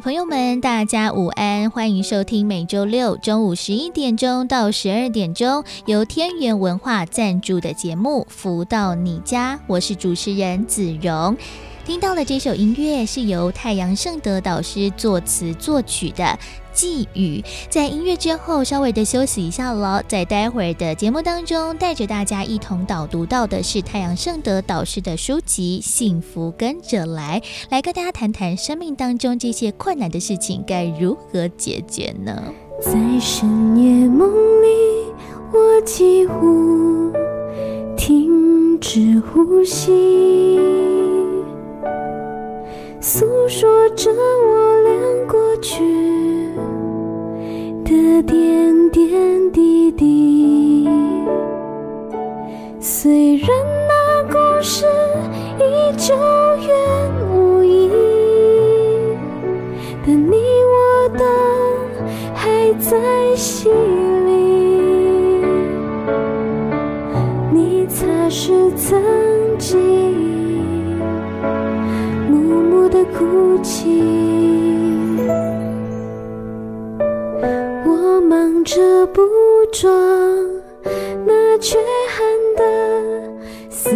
[0.00, 11.36] 朋友们，大家午安，欢迎收听每周六中午十一点钟到十二点钟由天元文化赞助的节目《福到你家》，我是主持人子荣。
[11.84, 16.38] 听到了这首音乐是由太阳圣德导师作词作曲的。
[16.78, 32.40] 寄语，在音乐之后稍微的休息一下了，在待会儿的节目当中，带着大家一同导读到的是太阳圣德导师的书籍《幸福跟着来》，来跟大家谈谈生命当中这些困难的事情该如何解决呢？
[32.80, 34.30] 在深夜梦
[34.62, 34.68] 里，
[35.52, 37.12] 我几乎
[37.96, 40.60] 停止呼吸，
[43.00, 46.37] 诉说着我俩过去。
[47.88, 50.86] 的点点滴滴，
[52.78, 53.48] 虽然
[53.88, 54.84] 那故事
[55.58, 56.14] 已久
[56.66, 56.76] 远
[57.30, 57.90] 无依，
[60.06, 60.36] 但你
[60.68, 61.24] 我都
[62.34, 63.72] 还在心
[64.26, 65.42] 里。
[67.50, 69.02] 你擦拭曾
[69.56, 69.78] 经
[72.30, 74.27] 默默的哭泣。
[78.68, 79.22] 着补
[79.72, 79.90] 妆
[81.24, 83.90] 那缺憾的思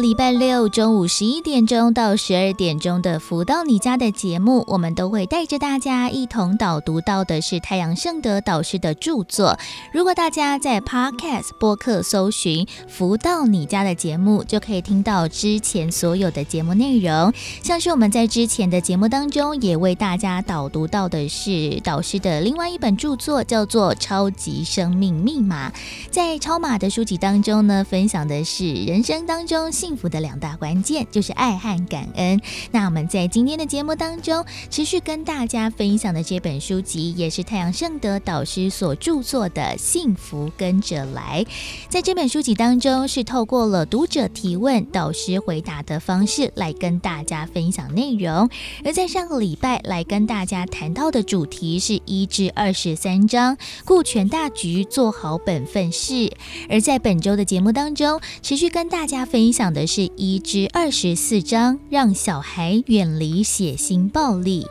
[0.00, 9.58] 礼拜六中午十一点钟到十二点钟的《福到你家》的节目，我们都会带着大家一同导读到的是太阳盛德导师的著作。
[9.92, 17.32] 如果大家在 Podcast 播客搜寻《福到你家》的节目，就可以听到之前所有的节目内容。
[17.62, 25.70] 像是我们在之前的节目当中，也为大家导读到的是导师的另外一本著作，叫做《超级生命密码》。
[26.10, 29.70] 在超马的书籍当中呢，分享的是人生当中。
[29.86, 32.40] 幸福的两大关键就是爱和感恩。
[32.72, 41.44] 那我们在今天的节目当中，持续跟大家分享的这本书籍，也是太阳盛德导师所著作的《幸福跟着来》。
[41.88, 48.50] 在这本书籍当中，是透过了读者提问、导师回答的方式来跟大家分享内容。
[48.84, 56.32] 而在上个礼拜来跟大家谈到的主题是一至二十三章，顾全大局，做好本分事。
[56.68, 59.75] 而在本周的节目当中，持续跟大家分享。
[59.76, 64.66] 的是一至二十四章，让小孩远离血腥暴力。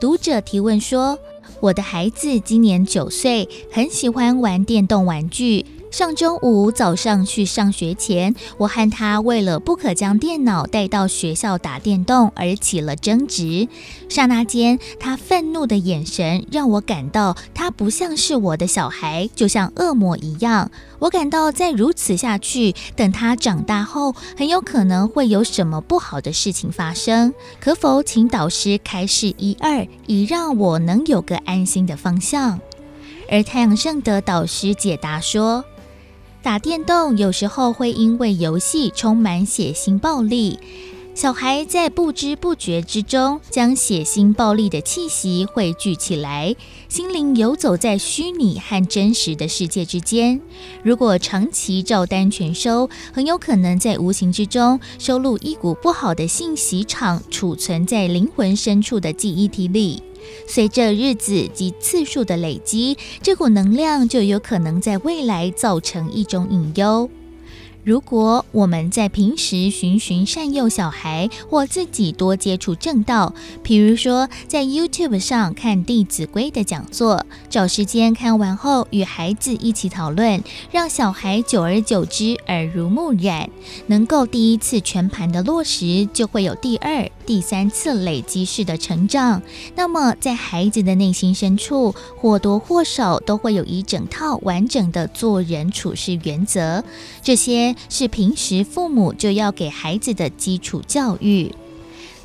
[0.00, 1.16] 读者提问说
[1.60, 13.66] ：“我的孩子今年九岁，很喜欢玩电动玩具。”上周五早上去上学前，我和他为了不可将电脑带到学校打电动而起了争执。
[14.08, 20.70] 刹那间，他愤怒的眼神让我感到他不像是我的小孩，就像恶魔一样。
[21.00, 27.34] 我感到再如此下去，等他长大后，很有可能会有什么不好的事情发生。
[27.58, 32.60] 可否请导师开示一二，以让我能有个安心的方向？
[33.28, 35.64] 而太阳圣德导师解答说。
[36.42, 40.58] 打电动有时候会因为游戏充满血腥暴力，
[41.14, 46.56] 小孩在不知不觉之中将血腥暴力的气息汇聚起来，
[46.88, 50.40] 心灵游走在虚拟和真实的世界之间。
[50.82, 60.02] 如果长期照单全收，很有可能在无形之中收录一股不好的信息场，储存在灵魂深处的记忆体里。
[60.46, 67.08] 随着日子及次数的累积，这股能量就有可能在未来造成一种隐忧。
[67.82, 83.48] 如果我们在平时循循善诱小孩，或自己多接触正道，比如说在 YouTube 上看《弟子规》的讲座，找时间看完后与孩子一起讨论，让小孩久而久之耳濡目染，
[83.86, 89.40] 能够第一次全盘的落实，就会有第二、第三次累积式的成长。
[89.76, 96.82] 那么在孩子的内心深处，或多或少都会有一整套完整的做人处事原则，
[97.22, 97.76] 这些。
[97.88, 101.54] 是平时父母就要给孩子的基础教育。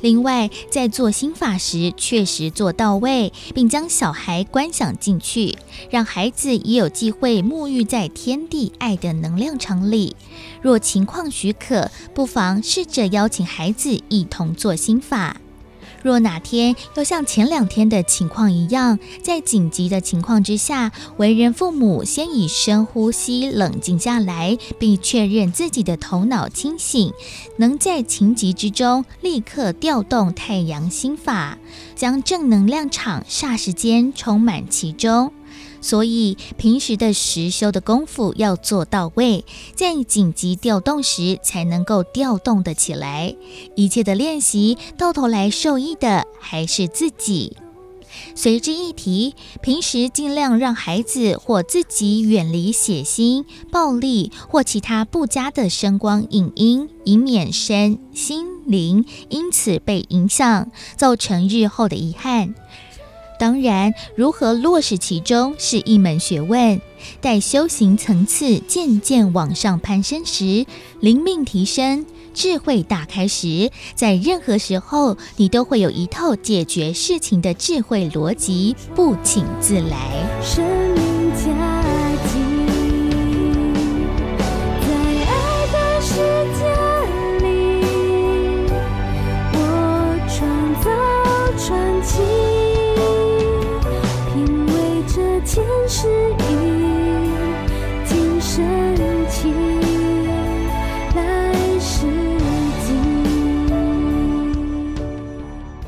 [0.00, 5.56] 另外，在做心法时，确实做到位，并将小孩观想进去，
[5.90, 10.14] 让孩子也有机会沐浴在天地爱的能量场里。
[10.60, 15.40] 若情况许可，不妨试着邀请孩子一同做心法。
[16.06, 27.12] 若哪天又像前两天的情况一样，在紧急的情况之下，为人父母先以深呼吸冷静下来，并确认自己的头脑清醒，
[27.56, 31.58] 能在情急之中立刻调动太阳心法，
[31.96, 35.32] 将正能量场霎时间充满其中。
[35.80, 39.44] 所以平时的实修的功夫要做到位，
[39.74, 43.36] 在紧急调动时才能够调动得起来。
[43.74, 47.56] 一切的练习到头来受益的还是自己。
[48.34, 62.54] 随之一提，平时尽量让孩子或自己远离血腥、暴力或其他不佳的声光影音，以免身心灵因此被影响，造成日后的遗憾。
[63.38, 66.80] 当然，如何落实其中是一门学问。
[67.20, 70.66] 待修行层次渐渐往上攀升时，
[71.00, 81.15] 灵命提升，智慧打开时，在任何时候，你都会有一套解决事情的智慧逻辑，不请自来。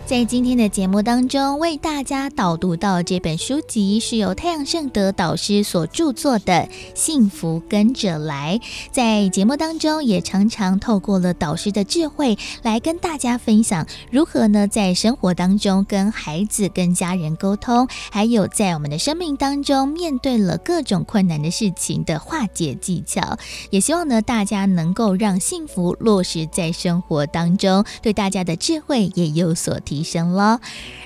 [0.09, 6.53] 在今天的节目当中，为大家导读到这本书籍是由太阳盛德导师所著作的
[6.95, 8.59] 《幸福跟着来》。
[8.91, 23.37] 在节目当中，也常常透过了导师的智慧来跟大家分享如何呢，在生活当中跟孩子、跟家人沟通，还有在我们的生命当中面对了各种困难的事情的化解技巧。
[23.69, 29.98] 也希望呢，大家能够让幸福落实在生活当中，对大家的智慧也有所提。
[29.99, 30.61] 提升了。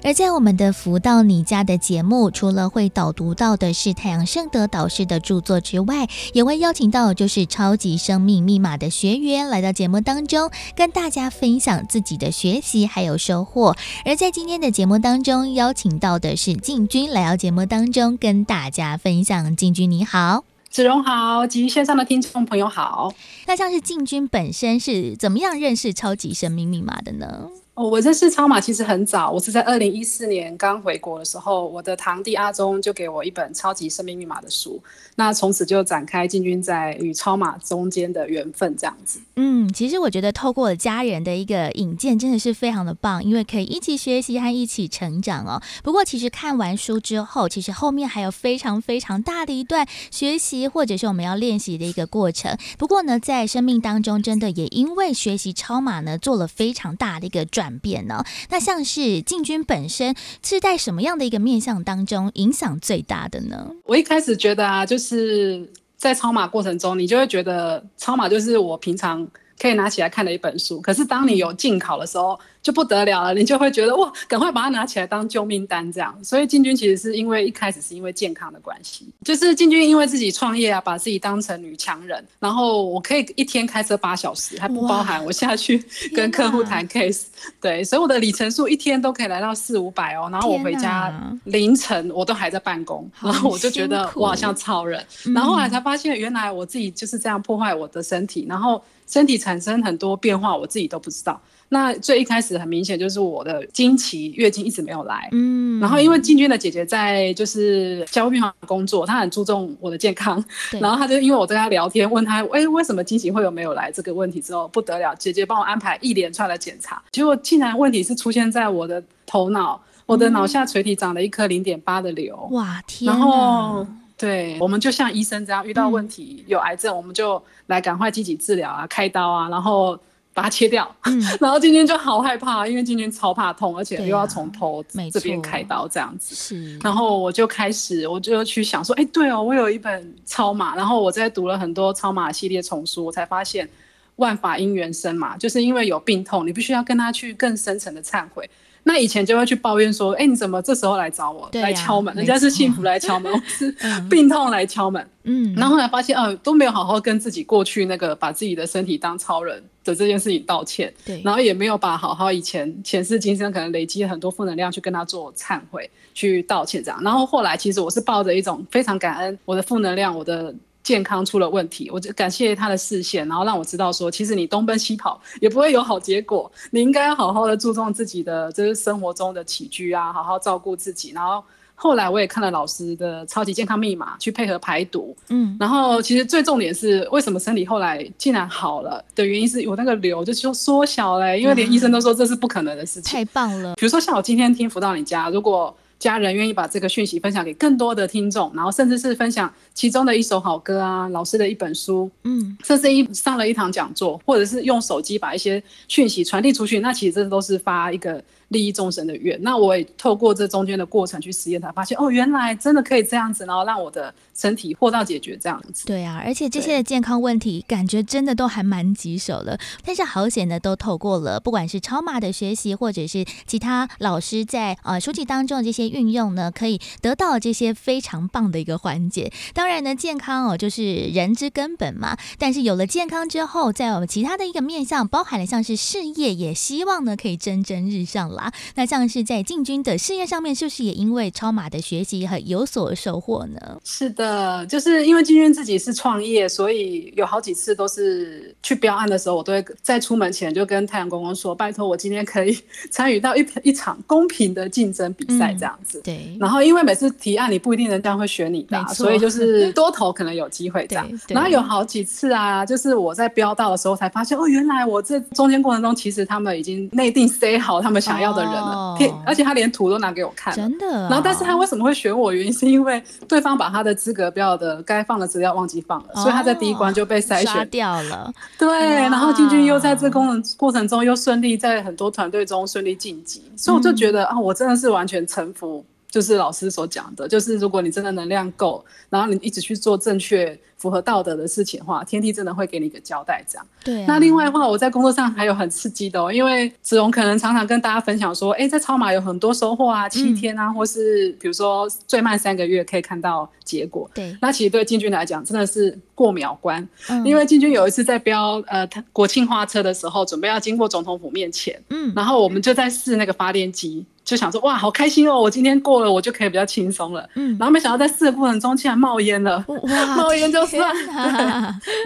[0.05, 13.75] 而在我们的福到你家的节目，除了会导读到的是太阳圣德导师的著作之外，也会邀请到就是超级生命密码的学员来到节目当中，跟大家分享自己的学习还有收获。
[14.05, 19.57] 而在今天的节目当中，邀请到的是静君来到节目当中跟大家分享。
[19.57, 23.15] 静君你好，子荣好，及线上的听众朋友好。
[23.47, 27.49] 那像是进军本身是怎么样认识超级生命密码的呢？
[27.75, 34.79] 哦，我认识超马其实很早，我是在二零一四年刚回国的时候，我的堂弟阿忠就给我一本《超级生命密码》的书，
[35.17, 39.23] 那从此就展开进军在与超马中间的缘分，这样子。
[39.37, 45.63] 嗯，其实我觉得透过家人的一个引荐，真的是非常的棒，因为可以一起学习和一起成长哦。
[45.83, 52.55] 不过，其实看完书之后，其实后面还有非常非常大的一段学习，或者是我们要练习的一个过程。
[52.77, 57.62] 不过呢，在生命当中，真的也因为学习超马呢，做了非常大的一个转。
[57.63, 58.25] 转变呢？
[58.51, 63.71] 那像是进军本身是在什么样的一个面向当中影响最大的呢？
[63.85, 69.25] 我一开始觉得啊，就是在超马过程中，你就会觉得超马就是我平常
[69.61, 70.81] 可以拿起来看的一本书。
[70.81, 76.17] 可是当你有进考的时候，就不得了了，你就会觉得哇，赶快把它拿起来当救命单这样。
[76.23, 87.25] 所以进军其实是因为一开始是因为健康的关系，就是进军因为自己创业啊，把自己当成女强人，然后我可以一天开车八小时，还不包含我下去跟客户谈 case，
[87.61, 90.29] 对，所以我的里程数一天都可以来到四五百哦。
[90.31, 91.13] 然后我回家
[91.45, 95.05] 凌晨我都还在办公，然后我就觉得我好像超人，
[95.35, 101.41] 然后后来才发现原来我自己就是这样破坏我的身体，然后身体产生很多变化，我自己都不知道。
[101.73, 113.91] 那最一开始很明显就是我的经期月经一直没有来，嗯，然后因为静君的姐姐在就是加护病房工作，她很注重我的健康，然后她就因为我跟她聊天，问她，哎，为什么经期会有没有来？
[113.91, 123.87] 这个问题之后不得了，姐姐帮我安排一连串的检查，结果竟然问题是出现在我的头脑，我的脑下垂体长了一颗零点八的瘤，哇天，然后。
[124.15, 129.99] 对，我们就像医生这样，遇到问题、嗯、有癌症，我们就来赶快积极治疗啊，开刀啊，然后
[130.35, 130.95] 把它切掉。
[131.05, 136.35] 嗯、 然后今天就好害怕，因为今天超怕痛，而且又要从头这边开刀这样子。
[136.35, 136.79] 是。
[136.79, 143.69] 然后我就开始，我就去想说，哎，对哦，我有一本超马，然后我在读了很多超马系列丛书，我才发现
[144.17, 148.49] 万法因缘生嘛，就是因为有病痛，你必须要跟他去更深层的忏悔。
[148.85, 152.15] 那以前就会去抱怨说，哎、欸，你怎么这时候来找我，啊、来敲门？
[152.15, 153.75] 人家是幸福来敲门， 我是
[154.11, 155.09] 病痛来敲门。
[155.25, 160.93] 嗯，然后后来发现，哦、呃，都没有好好跟自己过去那个把自己的身体当超人的这件事情道歉。
[161.05, 167.01] 对，然后也没有把好好以前前世今生可能累积很多负能量去跟他做忏悔，去道歉这样。
[167.03, 170.55] 然后后来其实我是抱着一种非常感恩我的负能量，我的。
[170.83, 181.13] 健康出了问题，我就感谢他的视线，然后让我知道说，其实你东奔西跑也不会有好结果，你应该要好好的注重自己的就是生活中的起居啊，好好照顾自己。
[181.13, 181.43] 然后
[181.75, 193.13] 后来我也看了老师的超级健康密码，去配合排毒，嗯，然后其实最重点是为什么身体后来竟然好了的原因是我那个瘤就缩缩小了，因为连医生都说这是不可能的事情。
[193.13, 193.75] 太棒了！
[193.77, 208.21] 比如说像我今天听辅导你家，如果家人愿意把这个讯息分享给更多的听众，然后甚至是分享其中的一首好歌啊，老师的一本书，嗯，甚至一上了一堂讲座，或者是用手机把一些讯息传递出去，那其实这都是发一个。
[208.53, 215.87] 利益众生的愿，那我也透过这中间的过程去实验，才发现哦，原来真的可以这样子，然后让我的身体获到解决这样子。
[215.87, 219.59] 对啊，而且这些的健康问题，感觉真的都还蛮棘手的。
[219.85, 229.33] 但是好险的都透过了，不管是超马的学习，或者是其他老师在呃书籍当中的这些运用呢，可以得到这些非常棒的一个环节。
[229.55, 232.17] 当然呢，健康哦就是人之根本嘛。
[232.39, 238.42] 但是有了健康之后，在我们其他的一个面向，包含了像是事业，也希望呢可以蒸蒸日上来。
[238.75, 243.81] 那像是在进军的事业上面，是不是也因为超马的学习很有所收获呢？
[243.85, 252.57] 是的，就是因为进军自己是创业，所以有好几次都是去标案的时候，我都会在出门前就跟太阳公公说：“拜托，我今天可以
[252.91, 255.99] 参与到一一场公平的竞争比赛这样子。
[256.01, 256.37] 嗯”对。
[256.41, 261.07] 然后因为每次提案，你不一定人家会选你的，啊，所以就是多投可能有机会这样。
[261.29, 268.43] 然后有好几次啊，就是我在标到的时候才发现，哦，原来我这中间过程中，其实他们已经内定塞好他们想要的。
[268.43, 270.87] 人了，而且他连图都拿给我看，真的。
[271.09, 272.33] 然后，但是他为什么会选我？
[272.33, 278.31] 原因是因为对方把他的资格标的该放的资料忘记放了，所以他在第一关就被筛选掉了。
[278.59, 290.57] 对，然后进军又在这功能过程中又顺利在很多团队中顺利晋级，所以我就觉得啊，我真的是完全臣服，就是老师所讲的，就是如果你真的能量够，然后你一直去做正确。
[290.83, 293.41] 符合道德的事情的话，天地真的会给你一个交代。
[293.47, 294.05] 这样，对、啊。
[294.09, 304.11] 那另外的话，我在工作上还有很刺激的哦，因为子龙可能常常跟大家分享说，哎、欸，在超马有很多收获啊，七天啊，嗯、或是比如说最慢三个月可以看到结果。
[304.13, 304.37] 对。
[304.41, 306.89] 那其实对进军来讲，真的是过秒关。
[307.11, 307.25] 嗯。
[307.25, 317.29] 因为进军有一次在标呃国庆花车的时候，准备要经过总统府面前，嗯，然后我们就在试那个发电机，就想说哇，好开心哦，我今天过了，我就可以比较轻松了。
[317.35, 317.57] 嗯。
[317.59, 319.65] 然后没想到在试的过程中，竟然冒烟了。
[319.67, 320.07] 哇！
[320.17, 320.61] 冒烟就。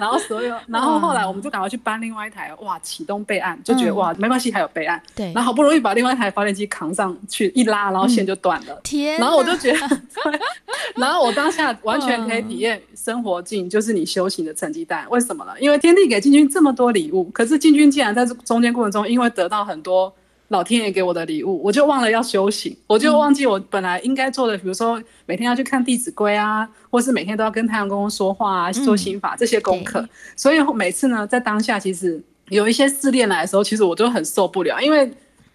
[0.01, 5.01] 然后所有， 然后后来我们就赶快去搬另外一台，哇，启动备案，就觉得哇，没关系，还有备案。
[5.15, 8.81] 对，然后好不容易把另外一台发电机扛上去，一拉，然后线就断了。
[8.83, 10.01] 天，然后我就觉得，
[10.97, 15.05] 然后我当下完全可以体验生活境，就是你修行的成绩单。
[15.11, 15.53] 为什么呢？
[15.61, 20.13] 因为天地给进军这么多礼物，可是进军竟然在中间过程中，因为得到很多。
[20.49, 30.09] 老天爷给我的礼物，我就忘了要修行，我就忘记我本来应该做的，比如说每天要去看《弟子规》啊，或是每天都要跟太阳公公说话啊，做心法这些功课。
[30.37, 35.11] 所以每次呢，在当下其实有一些试炼来的时候，其实我都很受不了，因为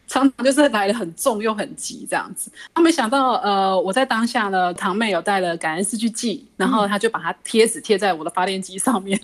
[0.08, 2.52] 常常就是来的很重又很急这样子。
[2.74, 9.18] 他没想到，呃，我在当下呢，堂妹有带了感恩四句记，然后他就把它贴纸贴在我的发电机上面，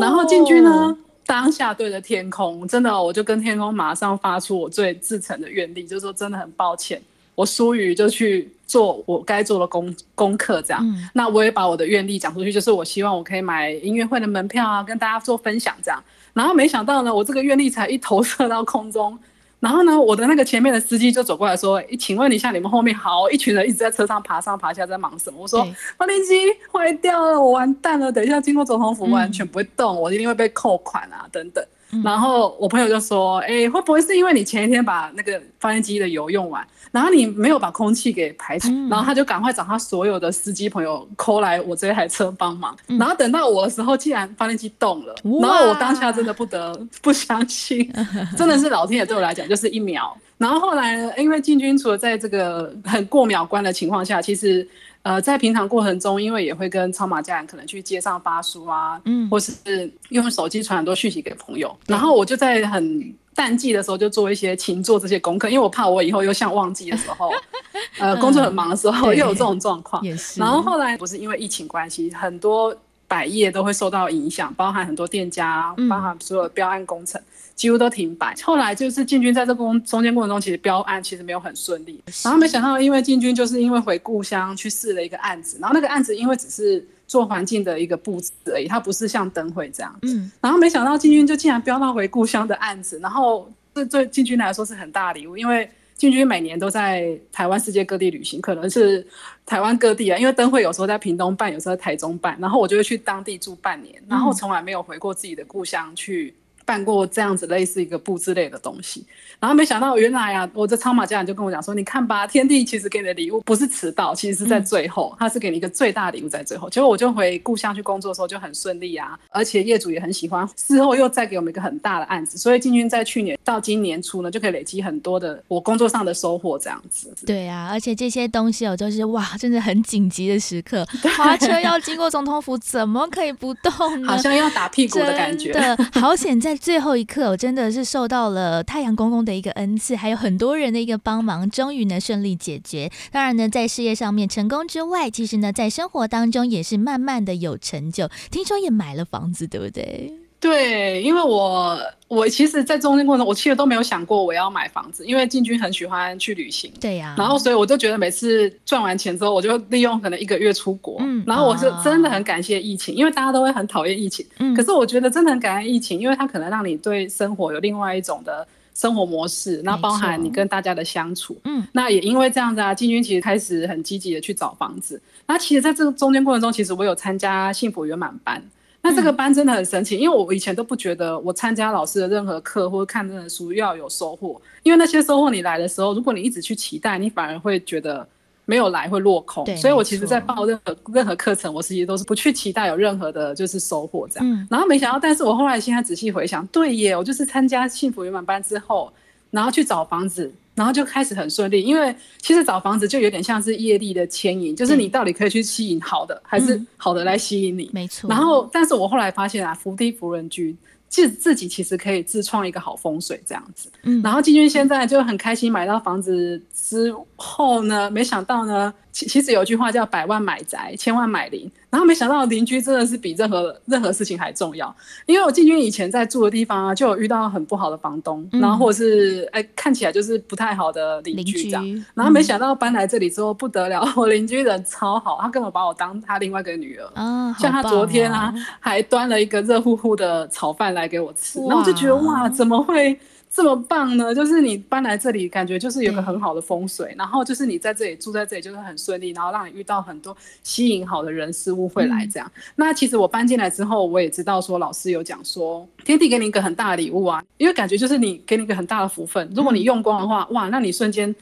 [0.00, 0.96] 然后进去呢。
[1.24, 7.00] 当下对着天空，真的，我就跟天空马上发出我最至诚的愿力，就是说真的很抱歉，
[7.34, 10.80] 我疏于就去做我该做的功功课，这样。
[10.84, 16.02] 嗯、那我也把我的愿力讲出去，就是我希望我可以买音乐会的门票啊，跟大家做分享这样。
[16.34, 19.18] 然后没想到呢，我这个愿力才一投射到空中。
[19.62, 25.64] 然后呢，我的那个前面的司机就走过来说：“请问一下，你们后面好一群人一直在车上爬上爬下，在忙什么？”我说
[25.96, 26.34] ：“发电机
[26.72, 28.10] 坏掉了，我完蛋了。
[28.10, 31.64] 等一下经过总统府，完全不会动，嗯、我一定会被扣款啊，等等。
[31.92, 42.76] 嗯”然后我朋友就说：“哎、欸，会不会是因为你前一天把那个发电机的油用完？”然后你没有把空气给排出，嗯、然后他就赶快找他所有的司机朋友 call 来我这台车帮忙。
[42.88, 45.14] 嗯、然后等到我的时候，竟然发电机动了。
[45.40, 47.90] 然后我当下真的不得不相信，
[48.36, 50.14] 真的是老天爷对我来讲就是一秒。
[50.36, 54.66] 然后后来呢，因为进军除了在这个很过秒关的情况下，其实
[55.02, 67.30] 呃在平常过程中，因为也会跟超马家人可能去街上发书啊，嗯，或是用手机传很多讯息给朋友，然后我就在很淡季的时候就做一些勤做这些功课，因为我怕我以后又像旺季的时候，
[67.98, 70.02] 呃，工作很忙的时候又有这种状况。
[70.04, 70.38] 也是。
[70.40, 72.74] 然后后来不是因为疫情关系，很多
[73.08, 77.20] 百业都会受到影响，包含很多店家，包含所有标案工程
[77.54, 78.34] 几乎都停摆。
[78.42, 82.02] 后来就是进军在这工中间过程中，其实标案其实没有很顺利。
[82.24, 86.86] 然后没想到，因为进军就是因为回故乡去试了一个案子，然后那个案子因为只是。
[87.08, 89.98] 做环境的一个布置而已，它不是像灯会这样。
[90.00, 99.06] 嗯，然后没想到进军就竟然标到回故乡的案子，然后这对进军来说是很大礼物，因为进军每年都在台湾世界各地旅行，可能是
[99.44, 106.32] 台湾各地啊，因为灯会有时候在屏东办，有时候在台中办，然后我就会去当地住半年，然后从来没有回过自己的故乡去。
[106.64, 109.04] 办过这样子类似一个布之类的东西，
[109.40, 116.70] 然后没想到原来啊，我的超马家人就跟我讲说，你看吧，天地其实给你的礼物不是迟到，其实是在最后，他是给你一个最大礼物在最后。
[116.70, 127.12] 结果我就回故乡去工作的时候就很顺利啊，而且业主也很喜欢，事后又再给我们一个很大的案子，所以进军在去年到今年初呢，就可以累积很多的我工作上的收获这样子。
[127.26, 130.86] 对啊，而且这些东西哦，就是哇，真的很紧急的时刻，
[131.18, 134.08] 花车要经过总统府，怎么可以不动呢？
[134.08, 135.52] 好像要打屁股的感觉。
[135.92, 136.52] 好险在。
[136.62, 142.88] 最后一刻，我真的是受到了太阳公公的一个恩赐，还有很多人的一个帮忙，终于呢顺利解决。
[143.10, 148.08] 当然呢，在事业上面成功之外，其实呢，在生活当中也是慢慢的有成就。
[148.30, 150.21] 听说也买了房子，对不对？
[150.42, 168.44] 对，因为我我其实，在中间过程中，我其实都没有想过我要买房子，因为进军很喜欢去旅行，对呀、啊，然后所以我就觉得每次赚完钱之后，我就利用可能一个月出国，嗯，然后我是真的很感谢疫情，因为大家都会很讨厌疫情，嗯，可是我觉得真的很感恩疫情，因为它可能让你对生活有另外一种的
[168.74, 178.42] 生活模式，那包含你跟大家的相处，嗯，那也因为这样子啊，进军其实开始很积极的去找房子，那其实在这个中间过程中，其实我有参加幸福圆满班。
[178.82, 188.04] 那这个班真的很神奇，因为我以前都不觉得我参加老师的任何课或者看任何书要有收获，因为那些收获你来的时候，如果你一直去期待，你反而会觉得
[188.44, 189.46] 没有来会落空。
[189.56, 194.28] 所以我其实在报任何任何课程，我其实都是不去期待有任何的就是收获这样。
[194.28, 194.44] 嗯。
[194.50, 198.92] 然后没想到，但是我后来现在仔细回想，对耶，我就是参加幸福圆满班之后，
[199.30, 200.32] 然后去找房子。
[200.54, 207.70] 然后就开始很顺利，因为其实找房子就有点像是业力的牵引，就是你到底可以去吸引好的，还是好的来吸引你？
[207.72, 208.08] 没错。
[208.08, 210.56] 然后，但是我后来发现啊，福地福人居，
[210.88, 213.70] 自自己其实可以自创一个好风水这样子。
[213.82, 214.02] 嗯。
[214.02, 218.72] 然后金军现在就很开心买到房子之后呢，没想到呢。
[218.92, 224.72] 其其实有句话叫“百万买宅，千万买邻”，然后没想到邻居真的是比任何任何事情还重要。
[225.06, 231.84] 因为我进军以前在住的地方啊，就有遇到很不好的房东，嗯、然后或者是哎看起来就是不太好的邻居这样。
[231.94, 236.86] 然后没想到搬来这里之后不得了， 我邻居人超好，他根本把我当他另外一个女儿。
[236.94, 243.00] 啊、像他昨天啊，还端了一个热乎乎的炒饭来给我吃，然后我就觉得哇，怎么会？
[243.34, 244.14] 这么棒呢？
[244.14, 252.30] 就是你搬来这里，感觉就是有个很好的风水，然后就是你在这里住在这里就是很顺利，然后让你遇到很多吸引好的人事物会来这样。
[252.36, 261.14] 嗯、那其实我搬进来之后，我也知道说老师有讲说，天地给你一个很大的礼物啊，因为感觉就是你给你一个很大的福分，如果你用光的话，嗯、哇，那你瞬间。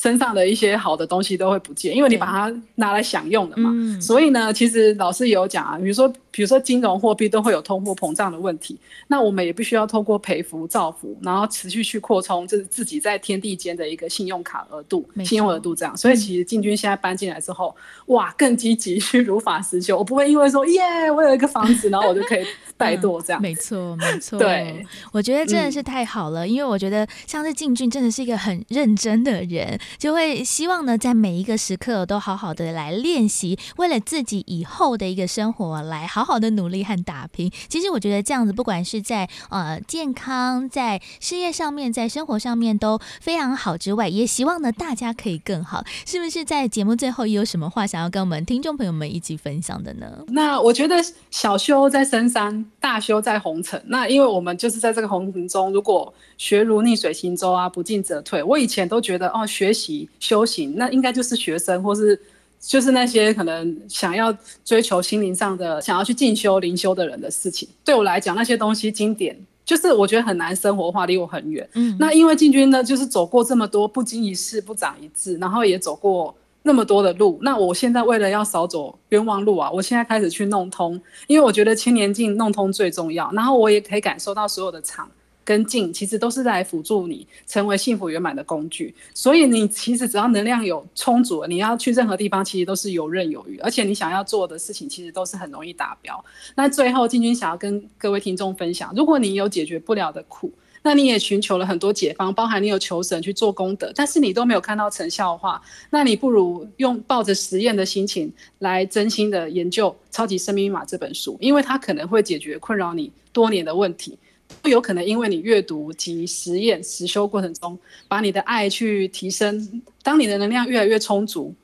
[0.00, 3.68] 身上的一些好的东西都会不见，因为你把它拿来享用的嘛。
[3.74, 6.06] 嗯、所以呢，其实老师也有讲啊，比如说，
[6.38, 15.96] 比如说金融货币都会有通货膨胀的问题，那我们也必须要透过赔福造福，然后持续去扩充，就是自己在天地间的一个信用卡额度、信用额度这样。
[15.96, 17.74] 所以其实进军现在搬进来之后，
[18.06, 19.98] 嗯、哇，更积极去如法实修。
[19.98, 22.46] 我不会因为说耶，我有一个房子，然后我就可以
[22.78, 23.42] 怠惰这样、嗯。
[23.42, 24.38] 没错，没 错。
[24.38, 29.76] 对，我觉得真的是太好了，嗯、因为我觉得像是进军真的是一个很认真的人。
[29.98, 37.50] 就会希望呢，在每一个时刻都好好的来练习，为了自己以后的一个生活来好好的努力和打拼。
[37.68, 45.82] 其实我觉得这样子，不管是在呃健康、在事业上面、在生活上面都非常好之外，也希望呢大家可以更好。
[46.04, 50.24] 是不是在节目最后有什么话想要跟我们听众朋友们一起分享的呢？
[50.28, 50.96] 那我觉得
[51.30, 53.82] 小修在深山，大修在红尘。
[53.86, 58.42] 那因为我们就是在这个红尘中，如果学如逆水行舟啊，不进则退。
[58.42, 62.20] 我以前都觉得哦，学习修行那应该就是学生，或是
[62.60, 67.68] 就是那些可能想要追求心灵上的、想要去进修灵修的人的事情。
[67.84, 71.68] 对我来讲，那些东西经典，就是我觉得很难生活化，离我很远。
[71.74, 77.38] 嗯，那因为进军呢，就是走过这么多不经一事不长一智，然后也走过那么多的路。
[77.42, 83.30] 那我现在为了要少走冤枉路啊，我现在开始去弄通，因为我觉得千年境弄通最重要。
[83.32, 85.08] 然后我也可以感受到所有的场。
[85.48, 88.94] 跟静，其实都是来辅助你成为幸福圆满的工具。
[89.14, 96.22] 所以你其实只要能量有充足，你要去任何地方，其实都是游刃有余，而且你想要做的事情，其实都是很容易达标。
[96.54, 114.18] 那最后，进军想要跟各位听众分享，如果你有解决不了的苦，那你也寻求了很多解方，包含你有求神去做功德，但是你都没有看到成效的话，那你不如用抱着实验的心情来真心的研究《超级生命密码》这本书，因为它可能会解决困扰你多年的问题，
[114.62, 121.54] 都有可能因为你阅读及实验实修过程中，把你的爱去提升，当你的能量越来越充足。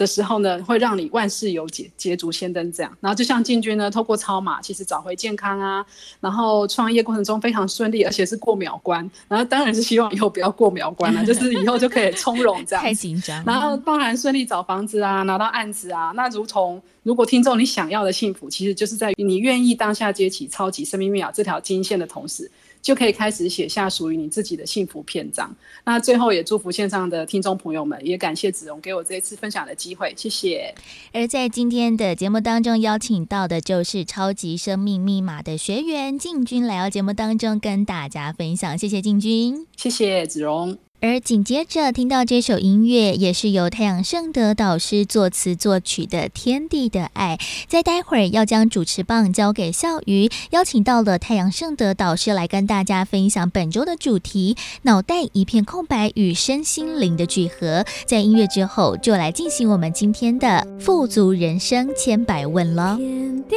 [0.00, 2.90] 的时候呢，会让你万事有解，捷足先登这样。
[3.02, 5.84] 然后就像进军呢，透过超码，其实找回健康啊，
[6.20, 9.08] 然后创业过程中非常顺利，而且是过秒关。
[9.28, 12.82] 然后当然是希望以后不要过秒关了，就是以后就可以从容这样。
[12.82, 13.44] 太紧张。
[13.44, 22.50] 然后包含顺利找房子啊，拿到案子啊，那如同如果听众你想要的幸福，其实就是在于你愿意当下接起超级生命密码这条金线的同时。
[22.82, 25.54] 就可以开始写下属于你自己的幸福篇章。
[25.84, 30.74] 那最后也祝福线上的听众朋友们，也感谢子荣给我这一次分享的机会，谢谢。
[31.12, 40.89] 而在今天的节目当中，邀请到的就是超级生命密码的学员进军来到节目当中跟大家分享，谢谢进军，谢谢子荣。
[41.02, 47.38] 而紧接着听到这首音乐，也是由太阳盛德导师作词作曲的《天地的爱》。
[47.68, 57.86] 在待会儿要将主持棒交给笑瑜，邀请到了太阳盛德导师来跟大家分享本周的主题：脑袋一片空白与身心灵的聚合。
[58.04, 62.96] 在音乐之后，就来进行我们今天的富足人生千百问了。
[62.98, 63.56] 天地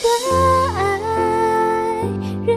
[0.00, 0.08] 的
[0.76, 1.00] 爱，
[2.46, 2.56] 人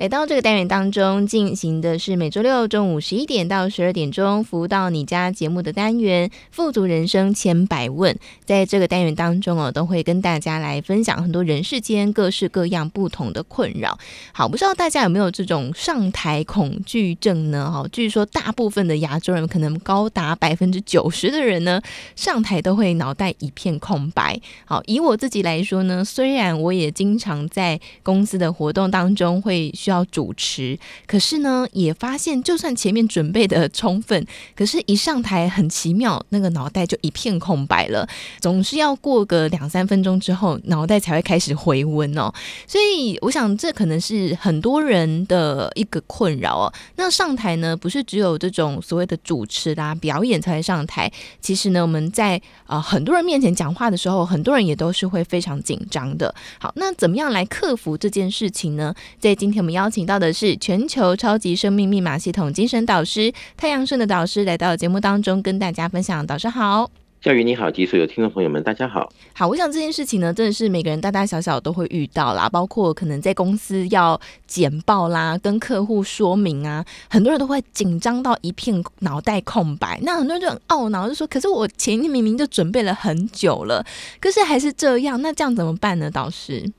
[0.00, 8.14] 来到这个单元当中，进行的是每周六中午十一点到十二点钟，服务到你家节目的单元《富足人生千百问》。
[8.46, 13.98] 在这个单元当中哦，都会跟大家来分享很多人世间各式各样不同的困扰。
[14.32, 17.70] 好，不知道大家有没有这种上台恐惧症呢？
[17.70, 21.78] 哈，据说大部分的亚洲人，可能高达百分之九十的人呢，
[22.16, 24.40] 上台都会脑袋一片空白。
[24.64, 38.08] 好，以我自己来说呢，虽然我也经常在公司的活动当中会要主持，可是呢，也发现就算前面准备的充分，可是一上台很奇妙，那个脑袋就一片空白了，
[38.40, 42.32] 总是要过个两三分钟之后，脑袋才会开始回温哦。
[42.66, 46.72] 所以我想，这可能是很多人的一个困扰哦。
[46.96, 56.32] 那上台呢，不是只有这种所谓的主持啦、表演才会上台，其实呢，我们在啊、呃、很多人面前讲话的时候，很多人也都是会非常紧张的。
[56.58, 58.94] 好，那怎么样来克服这件事情呢？
[59.18, 59.79] 在今天我们要。
[59.80, 66.26] 邀请到的是全球超级生命密码系统精神导师太阳盛的导师来到节目当中跟大家分享。
[66.26, 66.90] 导师好，
[67.22, 69.10] 教育你好，及所有听众朋友们大家好。
[69.32, 79.98] 好，我想这件事情呢，真的是每个人大大小小都会遇到啦，包括可能在公司要简报啦，跟客户说明啊，很多人都会紧张到一片脑袋空白。
[80.02, 83.82] 那很多人就很懊恼，就说：“可是我前天明明就准备了很久了，
[84.20, 86.70] 可是还是这样，那这样怎么办呢？”导师？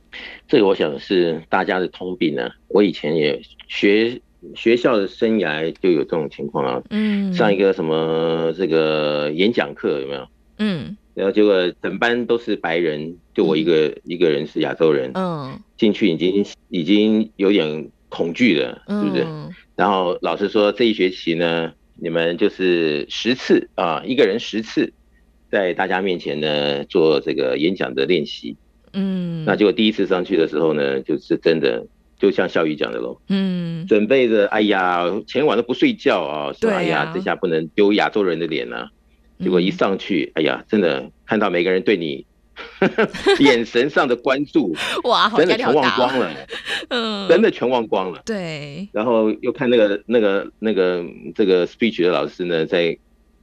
[0.47, 2.55] 这个我想是大家的通病呢、啊。
[2.67, 4.21] 我以前也学
[4.55, 6.83] 学校的生涯就有这种情况啊。
[6.89, 10.27] 嗯，上一个什么这个演讲课有没有？
[10.57, 15.11] 嗯，然后结果整班都是白人，就我一个、嗯、一个人是亚洲人。
[15.15, 19.23] 嗯，进去已经已经有点恐惧了，是不是？
[19.23, 24.93] 嗯、然后老师说这一学期呢，你们就是十次啊，一个人十次，
[25.49, 28.55] 在大家面前呢做这个演讲的练习。
[28.93, 31.85] 嗯，那结果第一次上去的时候呢，就是真的，
[32.19, 33.19] 就像笑宇讲的喽。
[33.29, 38.89] 嗯，准备着，哎呀，前晚都不睡觉啊，说哎呀，这下不能丢亚洲人的脸啊。
[39.39, 42.25] 结果一上去，哎呀，真的看到每个人对你
[43.39, 44.75] 眼神上的关注，
[45.05, 46.31] 哇，真的全忘光了。
[46.89, 48.21] 嗯，真的全忘光了。
[48.25, 48.87] 对。
[48.91, 52.97] 然后又看那个那个那个这个 speech 的老师呢，在。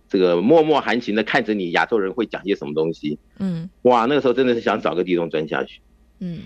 [0.08, 3.18] 这个默默含情的看着你，亚洲人会讲些什么东西？
[3.38, 5.80] 嗯，哇，那个时候真的是想找个地洞钻下去。
[6.20, 6.40] 嗯，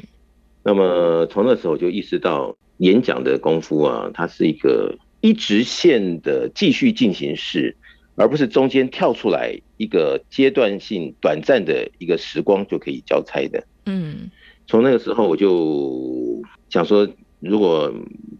[0.62, 7.76] 那么从那时候就意识到演讲的功夫啊，它是一个一直线的继续进行式，
[8.16, 13.64] 而不是中间跳出来一个阶段性短暂的一个时光就可以交差的。
[13.86, 14.30] 嗯，
[14.66, 17.08] 从那个时候我就想说，
[17.40, 17.92] 如果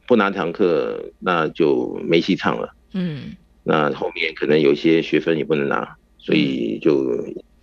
[0.07, 2.75] 不拿堂课，那就没戏唱了。
[2.93, 6.95] 嗯，那后面可能有些学分也不能拿，所以就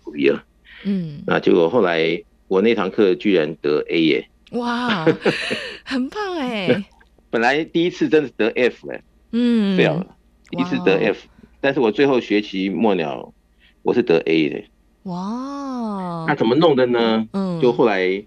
[0.02, 0.42] 不必了。
[0.84, 4.28] 嗯，那结果后来我那堂课居然得 A 耶！
[4.52, 5.04] 哇，
[5.84, 6.84] 很棒哎！
[7.30, 10.04] 本来第一次真的是得 F 哎，嗯，对啊，
[10.50, 11.26] 第一次得 F，
[11.60, 13.32] 但是我最后学期末了，
[13.82, 14.64] 我是得 A 的。
[15.04, 17.28] 哇，那怎么弄的呢？
[17.32, 18.24] 嗯，就后来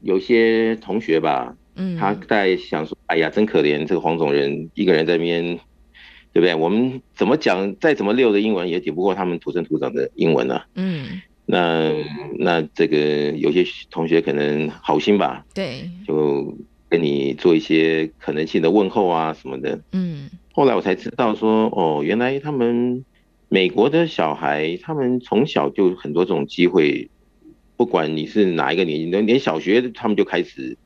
[0.00, 5.58] 有些同学吧，嗯，他在想说，哎呀，真可怜，这个黄种人一个人在那边，
[6.32, 6.54] 对不对？
[6.54, 10.66] 我们怎么讲，再怎么溜的英文也抵不过他们土生土长的英文啊。
[10.74, 11.20] 嗯。
[11.44, 11.92] 那
[12.38, 16.56] 那这个有些同学可能好心吧，对，就
[16.88, 23.04] 跟你做一些可能性的问候啊什么的，嗯，后来我才知道说，哦，原来他们
[23.48, 27.10] 美国的小孩，他们从小就很多这种机会，
[27.76, 30.78] 不管你是哪一个年纪，连小学他们就开始。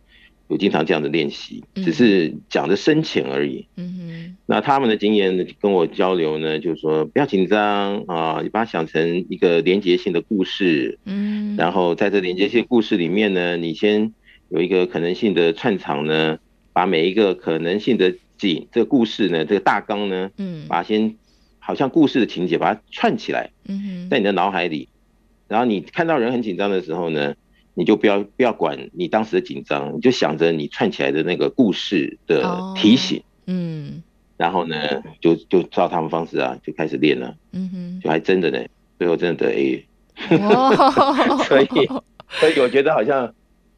[0.48, 3.66] 有经常这样的练习，只是讲的深浅而已。
[3.76, 11.00] 嗯哼，那他们的经验跟我交流呢，就是说不要紧张啊，你把它想成一个连结性的故事。
[11.04, 14.12] 嗯，然后在这连结性故事里面呢，你先
[14.48, 16.38] 有一个可能性的串场呢，
[16.72, 21.16] 把每一个可能性的景，这个故事呢，这个大纲呢，嗯，把它先
[21.58, 23.50] 好像故事的情节把它串起来。
[23.66, 24.88] 嗯哼，在你的脑海里，
[25.48, 27.34] 然后你看到人很紧张的时候呢。
[27.78, 34.02] 你就不要不要管你当时的紧张，你就想着你串起来的那个故事的提醒，嗯，
[34.38, 34.74] 然后呢，
[35.20, 38.58] 就就照他们方式啊，就开始练了，嗯哼，就还真的呢，
[38.98, 39.84] 最后真的得 A，
[41.44, 41.66] 所以
[42.40, 43.34] 所以我觉得好像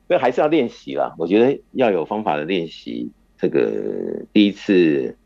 [0.09, 5.17] 这还是要练习啦，我觉得要有方法的练习，这个第一次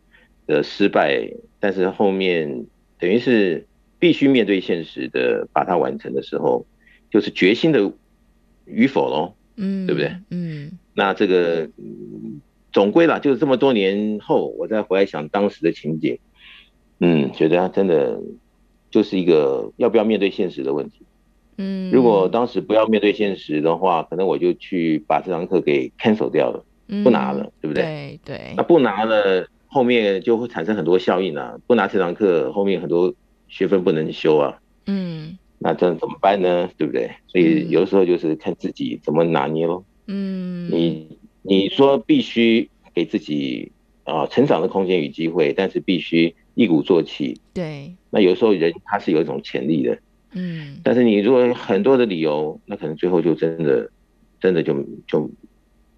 [0.46, 1.30] 的失败，
[1.60, 2.64] 但是后面
[2.98, 3.66] 等于是
[3.98, 6.64] 必须面对现实的把它完成的时候，
[7.10, 7.92] 就是决心的。
[8.72, 10.16] 与否喽，嗯，对不对？
[10.30, 11.68] 嗯，那这个
[12.72, 16.18] 总归啦，就是这么多年后，我再回来想当时的情景，
[17.00, 18.18] 嗯，觉得他真的
[18.90, 21.02] 就是一个要不要面对现实的问题。
[21.58, 26.64] 嗯，如果当时不要面对现实的话，可能我就去把这堂课给 cancel 掉了，
[27.04, 27.82] 不拿了，对不对？
[27.82, 28.54] 对对。
[28.56, 31.58] 那不拿了，后面就会产生很多效应啊！
[31.66, 33.12] 不拿这堂课，后面很多
[33.48, 34.58] 学分不能修啊。
[34.86, 35.36] 嗯。
[35.62, 36.68] 那这样怎么办呢？
[36.76, 37.10] 对不对？
[37.26, 39.84] 所以有时候就是看自己怎么拿捏喽。
[40.06, 43.70] 嗯，你你说必须给自己
[44.04, 47.40] 啊成长的空间与机会，但是必须一鼓作气。
[47.54, 47.94] 对。
[48.10, 49.98] 那有时候人他是有一种潜力的。
[50.32, 50.78] 嗯。
[50.82, 53.90] 但是你如果很多的理由，那可能最后就真的
[54.40, 54.74] 真的就
[55.06, 55.30] 就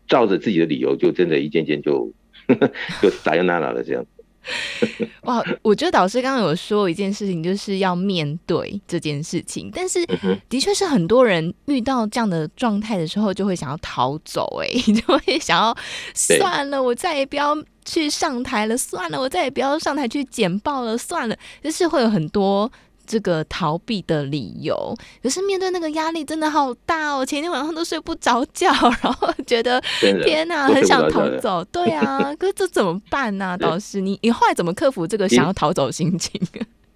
[0.06, 2.12] 照着自己的理由，就真的一件件就
[3.00, 4.04] 就撒由那拉了这样。
[5.22, 9.70] 哇，我觉得导师刚刚有说一件事情，就是要面对这件事情。
[9.74, 10.04] 但是，
[10.48, 15.76] 的确是很多人遇到这样的状态的时候，就会想要逃走，哎， 就会想要
[16.14, 22.70] 算了，我再也不要去上台了，算了，我再也不要上台去简报了，算了，就是会有很多。
[23.06, 27.24] 这个逃避的理由，可是面对那个压力真的好大哦！
[27.24, 28.70] 前天晚上都睡不着觉，
[29.02, 29.80] 然后觉得
[30.24, 31.64] 天哪，很想逃走。
[31.72, 33.56] 对啊， 可是这怎么办呢？
[33.58, 36.40] 导师，你你后来怎么克服这个想要逃走的心情？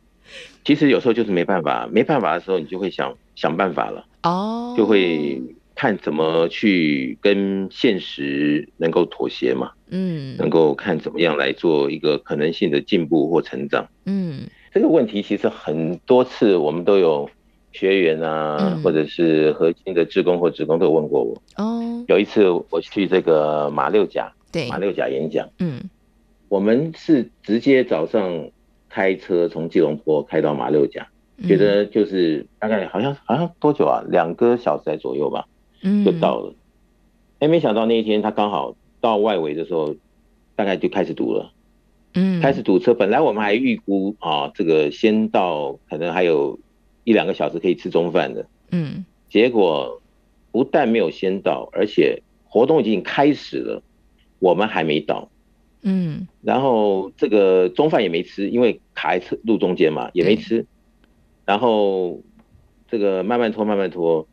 [0.64, 4.04] 其实有时候就是没办法，没办法的时候，你就会想想办法了。
[4.22, 5.40] 哦，就会
[5.74, 9.70] 看怎么去跟现实能够妥协嘛。
[9.90, 13.88] 嗯，能够看怎么样来做一个可能性的进步或成长。
[14.04, 14.42] 嗯。
[14.78, 17.28] 这个问题其实很多次我们都有
[17.72, 21.36] 学员啊，嗯、或者是核心的职工或职工都有问过我。
[21.56, 25.48] 哦，有一次我去这个马六甲，对，马六甲演讲。
[25.58, 25.80] 嗯，
[26.48, 28.50] 我们是直接早上
[28.88, 34.04] 开车从吉隆坡开到马六甲，嗯、觉得就是大概好像好像多久啊？
[34.08, 35.48] 两个小时左右吧，
[35.82, 36.54] 嗯，就到了。
[37.40, 39.96] 哎，没想到那一天他刚好到外围的时候，
[40.54, 41.50] 大概就开始堵了。
[42.18, 42.92] 嗯，开始堵车。
[42.92, 46.59] 本来我们还预估啊，这个先到可能还有
[47.04, 48.44] 一两个小时可以吃中饭的。
[48.72, 50.02] 嗯，结果
[50.50, 53.83] 不但没有先到，而且活动已经开始了，
[54.40, 55.31] 我们还没到。
[55.83, 60.66] 嗯，然后这个中饭也没吃，因为卡在车路中间嘛，也没吃。
[61.46, 62.20] 然后
[62.90, 64.26] 这个慢慢拖，慢慢拖，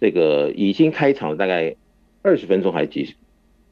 [0.00, 1.76] 这个已经开场了大概
[2.22, 3.14] 二十分钟还是几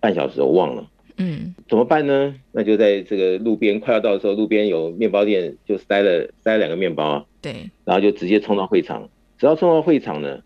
[0.00, 0.90] 半小时，我忘了。
[1.16, 2.34] 嗯，怎么办呢？
[2.52, 7.24] 那就在这个路边快要到的时候，路边有面包店，就塞了塞了两个面包啊。
[7.40, 9.08] 对，然后就直接冲到会场。
[9.38, 10.40] 只要冲到会场呢，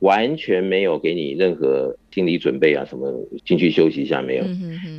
[0.00, 3.12] 完全没有给你任何心理准备啊，什么
[3.44, 4.44] 进去休息一下没有，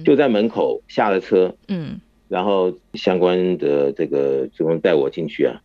[0.03, 5.61] 就在门口下了车，嗯，然后相关的这个职工带我进去啊，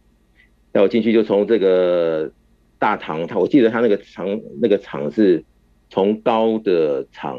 [0.73, 2.31] 带我进去就从这个
[2.79, 5.45] 大堂，他我记得他那个场那个场是
[5.89, 7.39] 从高的场，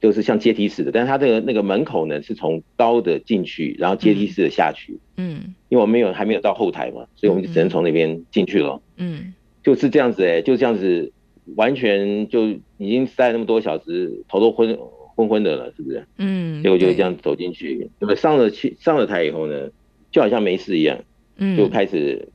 [0.00, 9.34] 就是像阶梯式的，但是它这个那个门口呢是从高的进去，然后阶梯式的下去，嗯，因为我们没有还没有到后台嘛，所以我们就只能从那边进去了，嗯。
[9.60, 11.12] 就是这样子哎、欸，就这样子，
[11.56, 12.46] 完全就
[12.78, 14.78] 已经塞了那么多小时，头都昏
[15.14, 16.06] 昏昏的了，是不是？
[16.16, 16.62] 嗯。
[16.62, 19.68] 结果就这样走进去，那么上了去上了台以后呢，
[20.10, 20.98] 就好像没事一样，
[21.36, 22.28] 嗯，就开始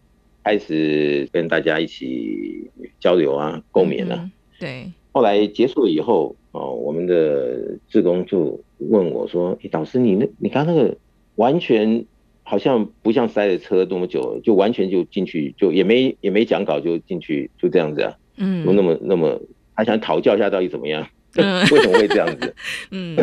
[0.43, 4.29] 开始跟大家一起交流啊，共勉啊。
[4.59, 4.91] 对。
[5.11, 10.97] 后来结束了以后，哦，我们的志工就问我说：“哎，导师，你那你刚那个
[11.35, 12.05] 完全。”
[12.45, 18.13] 好像不像塞了车多么久，就完全就进去，就也没也没讲稿就进去，就这样子啊。
[18.35, 19.41] 嗯，那么那么
[19.73, 21.07] 还想讨教一下到底怎么样？
[21.37, 22.53] 嗯、为什么会这样子？
[22.91, 23.15] 嗯，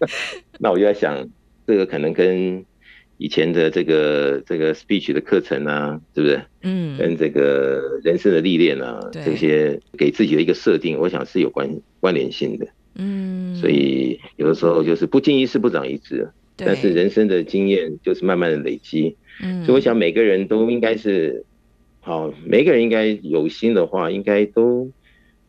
[0.58, 1.28] 那我就在想，
[1.66, 2.64] 这个可能跟
[3.18, 6.42] 以前的这个这个 speech 的课程啊，是不是？
[6.62, 9.24] 嗯，跟这个人生的历练啊，对。
[9.24, 11.68] 这些给自己的一个设定，我想是有关
[12.00, 12.66] 关联性的。
[12.96, 16.28] 嗯，所以有的时候就是不经一事不长一智。
[16.56, 21.44] 但是人生的经验就是慢慢的累积，嗯，所以我想每个人都应该是，
[21.98, 24.88] 好，每个人应该有心的话，应该都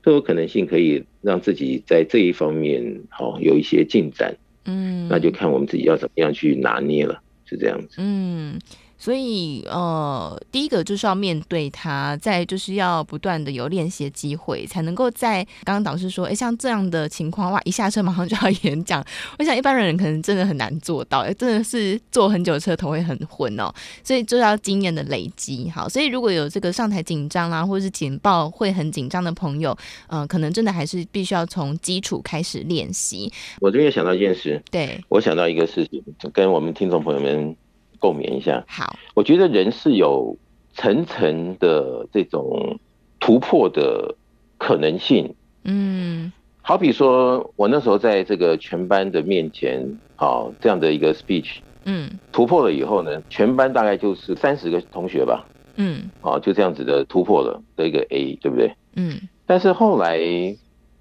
[0.02, 8.60] 都有可能性可以让自己在这一方面好有一些进展，嗯，那就看我们自己要怎么样去拿捏了，是这样子，嗯。
[8.98, 19.06] 所以，呃，第一个就是要面对它，再就是要不断的有练习的机会，才能够在刚刚导师说，哎，像这样的情况，哇，一下车马上就要 演讲，
[19.38, 23.72] 我想一般人可能真的很难做到，真的是坐很久车头会很昏哦，
[24.04, 25.70] 所以就要经验的累积。
[25.70, 29.78] 好，所以如果有这个上台紧张啦，或者是简报会很紧张的朋友，
[30.08, 33.32] 嗯、呃，可能真的还是必须要从基础开始练习。
[33.60, 37.56] 我这边想到一件事，对，我想到一个事情，跟我们听众朋友们。
[38.00, 38.64] 共勉一下。
[38.68, 40.38] 好，我觉得人是有
[40.74, 42.80] 层层的这种
[43.20, 44.16] 突破的
[44.58, 45.34] 可能性。
[45.64, 46.32] 嗯，
[46.62, 49.84] 好比说我那时候在这个全班的面前，
[50.16, 58.72] 好这样的一个 speech，嗯，突破了以后呢，全班大概就是三十个同学吧，嗯，啊，就这样子的突破了的一个 A，对不对？
[58.96, 60.20] 嗯，但是后来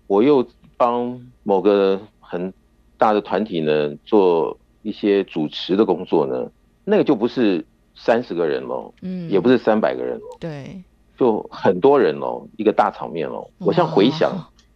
[0.07, 2.53] 我又帮某个很
[2.97, 6.51] 大的团体呢做一些主持的工作呢。
[6.85, 10.83] 那个就不是三十个人喽，嗯，也不是三百个人喽，对，
[11.17, 13.49] 就很多人喽，一个大场面喽。
[13.59, 14.33] 我现在回想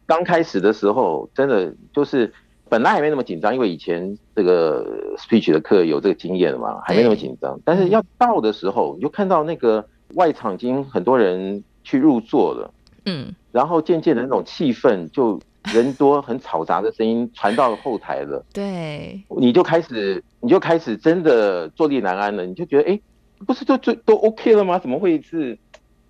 [0.06, 2.32] 刚开始的时候，真的就是
[2.68, 7.60] 本来还没那么紧张，因为以前这个 speech 的课有这个经验嘛，还没那么紧张。
[7.64, 12.70] 但是要到的时候，你就看到那个外场已经很多人去入座了，
[13.04, 15.40] 嗯，然后渐渐的那种气氛就。
[15.74, 23.02] 人多很嘈杂的声音传到了后台了， 对，你就开始，你就开始真的坐立难安了，你就觉得，哎、欸，
[23.46, 24.78] 不是都都都 OK 了吗？
[24.78, 25.58] 怎么会是，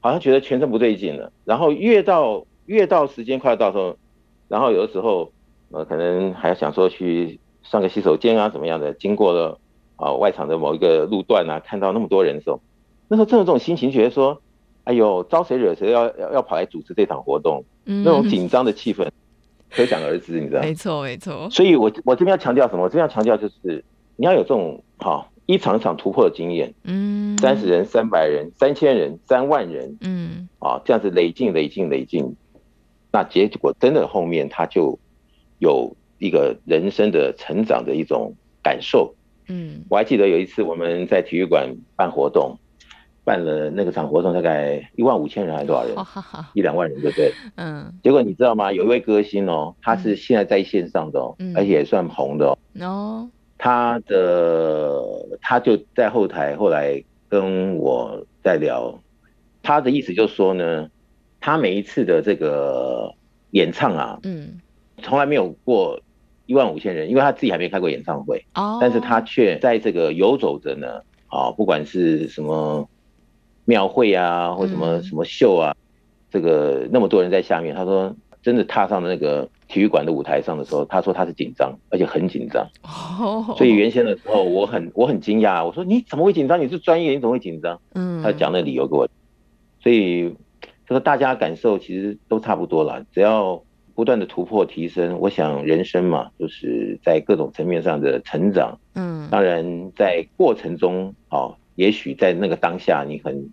[0.00, 1.32] 好像觉得全身不对劲了。
[1.44, 3.96] 然后越到越到时间快要到的时候，
[4.48, 5.32] 然后有的时候，
[5.70, 9.58] 呃，可能还要想说去上个洗手间啊，怎么样的，经过了
[9.96, 12.60] 啊外场的某一个路段啊，看到那么多人的时候，
[13.08, 14.40] 那时候真有这种心情，觉得说，
[14.84, 19.08] 哎呦，招谁惹谁要要要跑来主持这场活动，那种紧张的气氛。
[19.70, 20.60] 可想而知，你知道？
[20.62, 21.48] 没错，没错。
[21.50, 22.82] 所以我我这边要强调什么？
[22.84, 23.84] 我这边要强调就是
[24.16, 26.72] 你要有这种好一场一场突破的经验。
[26.84, 32.34] 嗯，三十人、三百人、三千人、三万人，嗯，啊，这样子累进、累进、累进，
[33.12, 34.98] 那结果真的后面他就
[35.58, 39.14] 有一个人生的成长的一种感受。
[39.48, 42.58] 嗯，我还记得有一次我们在体育馆办活动。
[43.28, 45.94] 办了那个场活动，大概一万五千人还是多少人？
[46.54, 47.30] 一两万人，对不对？
[47.56, 47.92] 嗯。
[48.02, 48.72] 结果你知道吗？
[48.72, 52.58] 有一位歌星哦，他是现在在线上的哦，而且也算红的哦。
[52.80, 53.30] 哦。
[53.58, 55.02] 他的
[55.42, 58.98] 他就在后台，后来跟我在聊，
[59.62, 60.88] 他的意思就是说呢，
[61.38, 63.12] 他每一次的这个
[63.50, 64.58] 演唱啊，嗯，
[65.02, 66.00] 从来没有过
[66.46, 68.42] 一万五千人，因为他自己还没开过演唱会。
[68.54, 68.78] 哦。
[68.80, 72.88] 但是他却在这个游走着呢，啊，不管是什么。
[73.68, 75.84] 庙会啊，或什么什么秀啊，嗯、
[76.30, 82.66] 这个那么多人在下面，他说真的踏上那个体育馆的舞台上的时候，他说他是紧张，而且很紧张。
[82.82, 83.54] 哦。
[83.58, 86.58] 所以原先的时候，我很我很惊讶，我说你怎么会紧张？
[86.58, 87.78] 你是专业，你怎么会紧张？
[87.92, 88.22] 嗯。
[88.22, 89.06] 他讲的理由给我，
[89.82, 90.34] 所以
[90.86, 93.62] 他说大家感受其实都差不多了，只要
[93.94, 98.78] 不断的突破提升，我想人生嘛，就是在各种层面上的成长。
[98.94, 99.28] 嗯。
[99.30, 103.50] 当然在过程中，哦，也许在那个当下，你很。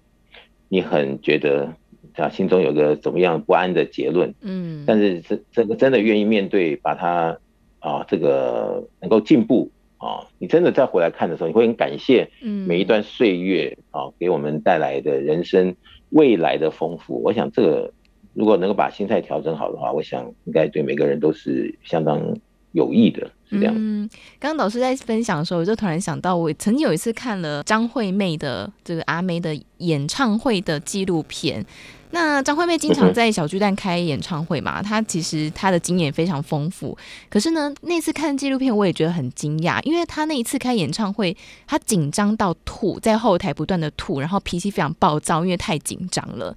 [0.70, 1.74] 你很觉得
[2.16, 7.38] 啊心中有个怎么样不安的结论，嗯，但是这这个真的愿意面对，把它
[7.80, 12.30] 啊这个能够进步啊，你真的再回来看的时候，你会很感谢
[12.68, 15.76] 每一段岁月啊给我们带来的人生
[16.10, 17.22] 未来的丰富。
[17.24, 17.94] 我想这个
[18.34, 22.38] 如果能够把心态调整好的话，我想应该对每个人都是相当
[22.72, 23.30] 有益的。
[23.56, 23.74] 是这样。
[23.78, 31.66] 嗯，刚刚导师在分享的时候，我就突然想到，我曾经有一次看了张惠妹的这个阿妹的演唱会的纪录片。
[32.12, 36.98] 那张惠妹经常在小巨蛋开演唱会嘛，她其实她的经验非常丰富。
[37.30, 41.36] 可是呢，那次看纪录片，我也觉得很惊讶，因为她那一次开演唱会，
[41.68, 46.56] 她紧张到吐，在后台不断的吐，然后脾气非常暴躁，因为太紧张了。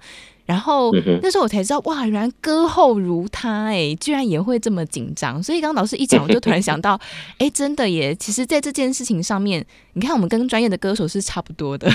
[0.49, 0.91] 然后
[1.21, 5.41] 那时候我才知道，哇，原来歌后如他，哎，居然也会这么紧张。
[5.43, 6.99] 所以刚刚老师一讲，我就突然想到，
[7.37, 8.15] 哎， 真的耶！
[8.15, 11.87] 其实，在这件事情上面，你看，我们跟专业的歌手是差不多的，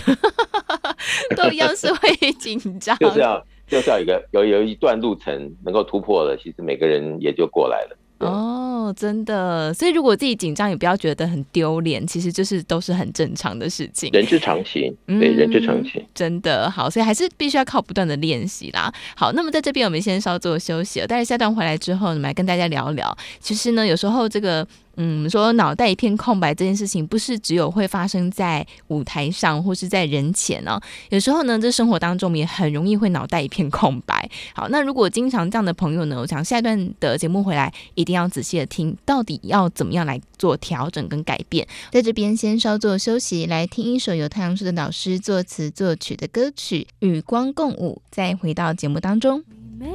[1.37, 7.99] 都一样是会紧张，就是要就是要一个有有一段路程能够突破了，其实每个人也就过来了。
[8.19, 16.71] 哦，真的，所以如果自己紧张，也不要觉得很丢脸，其实就是都是很正常的事情，人之常情，对，人之常情，真的。
[16.71, 18.93] 好，所以还是必须要靠不断的练习啦。
[19.17, 24.67] 好，那么在这边我们先稍作休息了，待会下段回来之后，我们来跟大家聊聊，其实呢，有时候这个。
[24.97, 30.81] 嗯，说脑袋一片空白这件事情，不是只有会发生在舞台上或是在人前哦。
[31.11, 34.29] 有时候呢，这生活当中也很容易会脑袋一片空白。
[34.55, 41.67] 好，那如果经常这样的朋友呢，我想下一段的节目回来一定要仔细的听，到底要怎么样来做调整跟改变。
[41.91, 49.43] 在这边先稍作休息，来听一首由太阳盛德老师作词作曲的歌曲《与光共舞》，再回到节目当中。
[49.79, 49.87] 没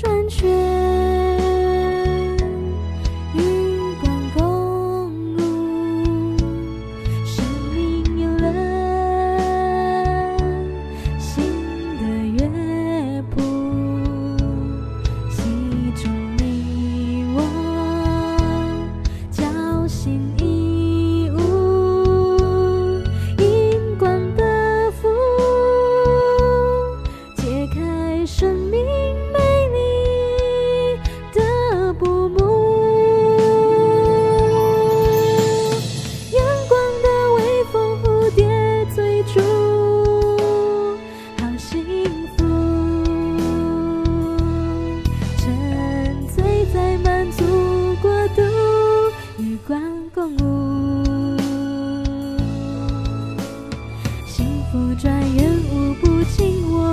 [0.00, 1.17] 转圈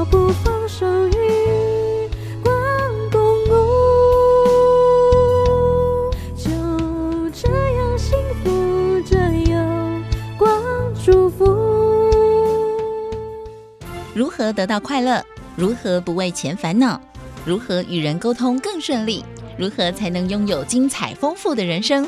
[0.10, 2.10] 不放手，与
[2.44, 2.54] 光
[3.12, 3.54] 共舞。
[14.14, 15.24] 如何得到快乐，
[15.56, 17.00] 如何不为钱烦恼？
[17.46, 19.24] 如何与人沟通更顺利？
[19.58, 22.08] 如何才能拥有精彩丰富的人生？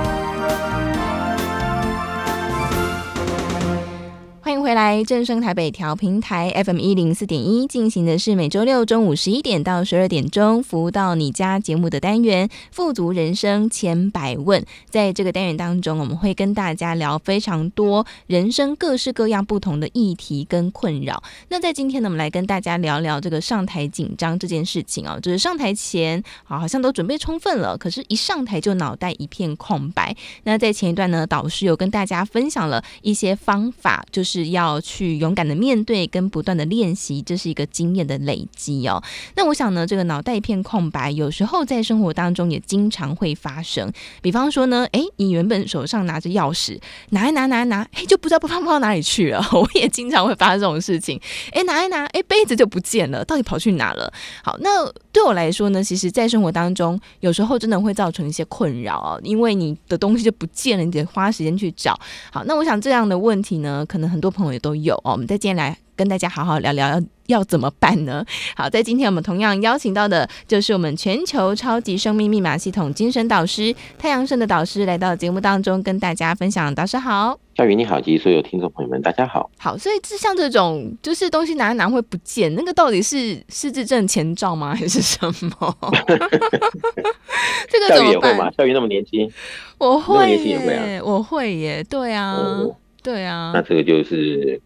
[4.51, 14.61] 欢迎回来，正声台北调频台 FM 一零四点一进行的是每周六中午十一点到十二点钟服务到你家节目的单元《富足人生千百问》。
[14.89, 21.23] 在这个单元当中，我们会跟大家聊非常多人生各式各样不同的议题跟困扰。
[21.47, 30.13] 那在今天呢，我们来跟大家聊聊这个上台紧张这件事情哦，就是上台前，好像都准备充分了，可是一上台就脑袋一片空白。
[30.43, 34.40] 那在前一段呢，导师有跟大家分享了一些方法，就是。
[34.49, 39.01] 要去勇敢的面对跟不断的练习，这是一个经验的累积哦。
[39.35, 43.91] 那我想呢，这个脑袋一片空白，有时候在生活当中也经常会发生。
[44.21, 46.79] 比方说呢，诶，你原本手上拿着钥匙，
[47.09, 49.45] 拿一拿拿一拿，诶，就不知道不放到哪里去了。
[49.53, 51.19] 我也经常会发生这种事情。
[51.53, 54.11] 诶，拿一拿，诶，杯子就不见了，到底跑去哪了？
[54.43, 61.95] 好，那对我来说呢，其实，在生活当中，有时候真的会造成一些困扰哦，因为你的东西就不见了，你得花时间去找。
[62.31, 64.31] 好，那我想这样的问题呢，可能很多。
[64.31, 68.25] 朋友也都有哦，我们在今天来跟大家好好聊聊要要怎么办呢？
[68.55, 76.73] 好，在今天我们同样邀请到的就是我们全球超级生命密码系统精神导师太阳盛德导师来到节目当中跟大家分享。
[76.73, 79.51] 导师好，小雨你好，及所有听众朋友们大家好。
[79.59, 84.73] 好，所以是像这种就是东西拿一拿会不见，那个到底是失智症前兆吗？
[84.73, 85.77] 还是什么？
[87.69, 88.35] 这个怎么办？
[88.35, 89.31] 小雨，小雨那么年轻，
[89.77, 92.33] 我会耶，我会耶，对啊。
[92.33, 94.59] 哦对啊，那这个就是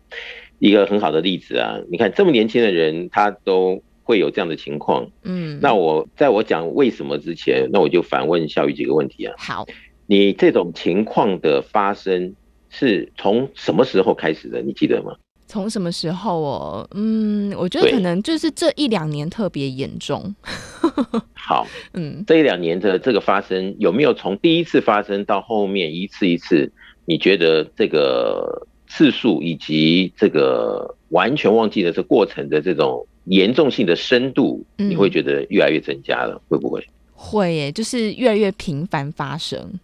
[0.60, 1.78] 一个很好的例子啊！
[1.89, 5.06] 你看这么年轻的人，他都会有这样的情况。
[5.24, 9.34] 嗯，那我在我讲为什么之前，那我就反问小雨几个问题啊。
[9.38, 9.66] 好，
[10.06, 12.36] 你这种情况的发生
[12.78, 14.62] 是从什么时候开始的？
[14.62, 15.16] 你记得吗？
[15.48, 16.90] 从什么时候哦？
[16.96, 20.34] 嗯，我觉得可能就是这一两年特别严重。
[21.34, 26.72] 好， 嗯，这一两年的这个发生有没有从第一次发生到后面一次一次？
[27.06, 36.84] 你觉得这个次数以及这个完全忘记的这过程的这种严重性的深度，你会觉得越来越增加了，嗯、会不会？
[37.14, 39.80] 会耶，就是越来越频繁发生。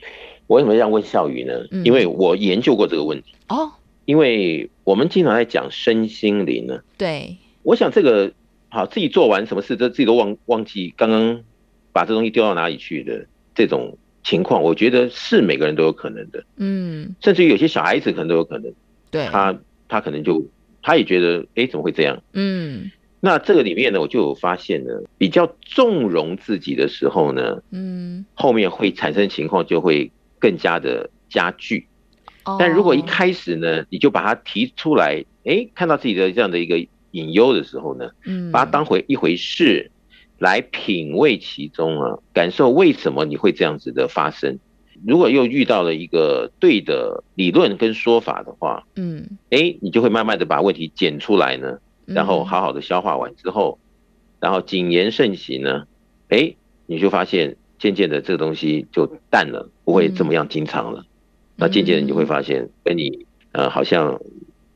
[0.52, 1.66] 我为什么这样问孝宇呢？
[1.72, 3.36] 嗯、因为我研究过这个问题。
[3.47, 3.72] 哦。
[4.04, 8.34] 因为我们经常在讲身心灵呢，对，我想这个
[8.68, 11.41] 好自己做完什么事，这自己都忘忘记刚刚
[11.93, 13.26] 把这东西丢到哪里去的
[13.56, 18.74] 这种情况，我觉得是每个人都有可能的，嗯，甚至于有些小孩子可能都有可能，
[19.10, 20.45] 对，他他可能就
[20.82, 22.22] 他也觉得，哎，怎么会这样？
[22.34, 22.91] 嗯，
[23.22, 30.12] 那这个里面呢，我就有发现呢，比较纵容自己的时候呢，嗯，后面会产生情况就会
[30.42, 31.88] 更加的加剧。
[32.60, 39.92] 但如果一开始呢，你就把它提出来，哎，看到自己的这样的一个隐忧的时候呢，嗯，把它当回一回事
[40.39, 44.58] 来品味其中啊，感受为什么你会这样子的发生。
[45.06, 53.80] 如果又遇到了一个对的理论跟说法的话，嗯，哎，你就会慢慢的把问题剪出来呢，然后好好的消化完之后，
[54.39, 55.86] 然后谨言慎行呢，
[56.30, 56.56] 哎，
[56.88, 61.03] 你就发现渐渐的这个东西就淡了，不会这么样经常了。
[61.55, 64.21] 那渐渐的你会发现，跟你呃好像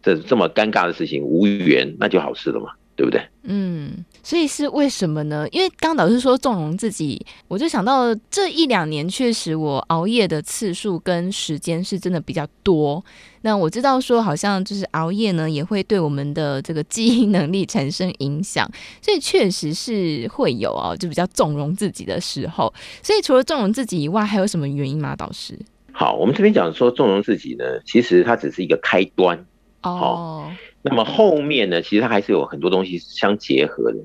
[0.02, 3.22] 这这么尴尬的事情无缘，那就好事了嘛，对不对？
[3.44, 5.48] 嗯，所以是为什么呢？
[5.52, 13.04] 因为刚导师说纵容自己，我就想到这一两年确实我熬夜的次数跟时间是真的比较多。
[13.42, 18.68] 那我知道说好像就是熬夜呢也会对我们的这个记忆能力产生影响，
[19.02, 22.74] 所以确实是会有哦，就比较纵容自己的时候。
[23.04, 25.16] 所以除了纵容自己以外，还有什么原因吗？
[25.16, 25.60] 导师？
[25.92, 29.46] 好，我们这边讲说纵容自己呢，其实它只是一个开端。
[29.84, 30.52] 哦，
[30.88, 33.98] 那么后面呢，其实它还是有很多东西相结合的。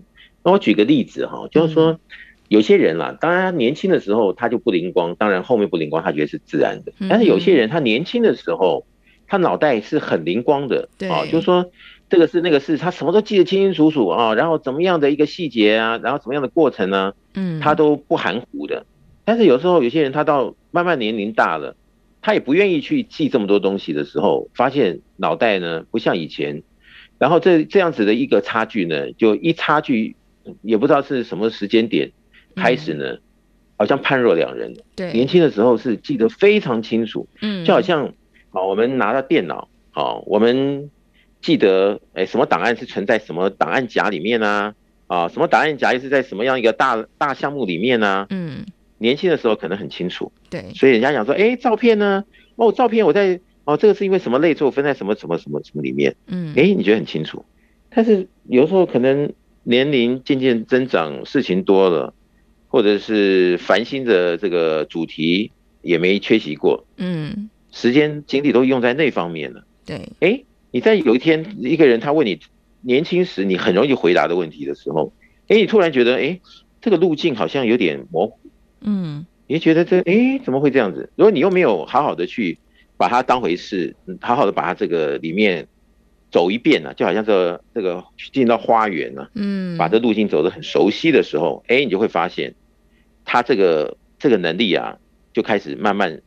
[0.43, 2.01] 那我举个例子哈，就是说
[2.49, 6.93] 有些人啦，当然年轻的时候他就不灵光，当然后面不灵光，他觉得是自然的。
[7.11, 8.87] 但是有些人他年轻的时候，
[9.27, 10.89] 他脑袋是很灵光的。
[11.11, 11.71] 啊，就是说
[12.09, 17.13] 这个是那个是，他什么都记得清清楚楚啊，然后怎么样的一个细节啊，然后怎么样的过程呢？
[17.35, 18.87] 嗯，他都不含糊的。
[19.27, 21.77] 但是有时候有些人他到慢慢年龄大了。
[22.23, 26.63] 他也不愿意去记这么多东西的时候，发现脑袋呢不像以前，
[27.21, 30.17] 然后这这样子的一个差距呢，就一差距
[30.63, 32.11] 也不知道是什么时间点
[32.57, 33.21] 开始呢，嗯、
[33.77, 34.75] 好像判若两人。
[34.97, 38.07] 对，年轻的时候是记得非常清楚，嗯，就好像
[38.51, 40.91] 啊，我们拿到电脑，啊，我们
[41.43, 44.75] 记得哎，什么档案是存在什么档案夹里面啊，
[45.07, 48.65] 啊，什么档案夹又是在什么样一个大大项目里面啊，嗯。
[49.03, 52.23] 年轻的时候可能很清楚，对，所以人家讲说，哎，照片呢？
[52.57, 53.41] 哦，照片我在
[53.71, 56.17] 哦，这个是因为什么类错分在什么什么什么什么里面？
[56.27, 57.45] 嗯，哎，你觉得很清楚，
[57.89, 62.13] 但是有时候可能年龄渐渐增长，事情多了，
[62.67, 65.53] 或者是烦心的这个主题
[65.83, 70.43] 也没缺席过，嗯，时间精力都用在那方面了，对，哎，
[70.73, 72.41] 你在有一天一个人他问你
[72.81, 75.13] 年轻时你很容易回答的问题的时候，
[75.47, 76.41] 哎，你突然觉得，哎，
[76.81, 78.39] 这个路径好像有点模糊。
[78.81, 81.11] 嗯，你觉得这哎、欸、怎么会这样子？
[81.15, 82.59] 如果你又没有好好的去
[83.01, 85.67] 把它当回事，好好的把它这个里面
[86.31, 92.55] 走一遍呢、啊，就好像这个、这个进到花园呢、啊，嗯，把这路径走得很熟悉的时候，哎、欸，你就会发现，
[93.25, 94.99] 他这个这个能力啊，
[95.33, 96.21] 就开始慢慢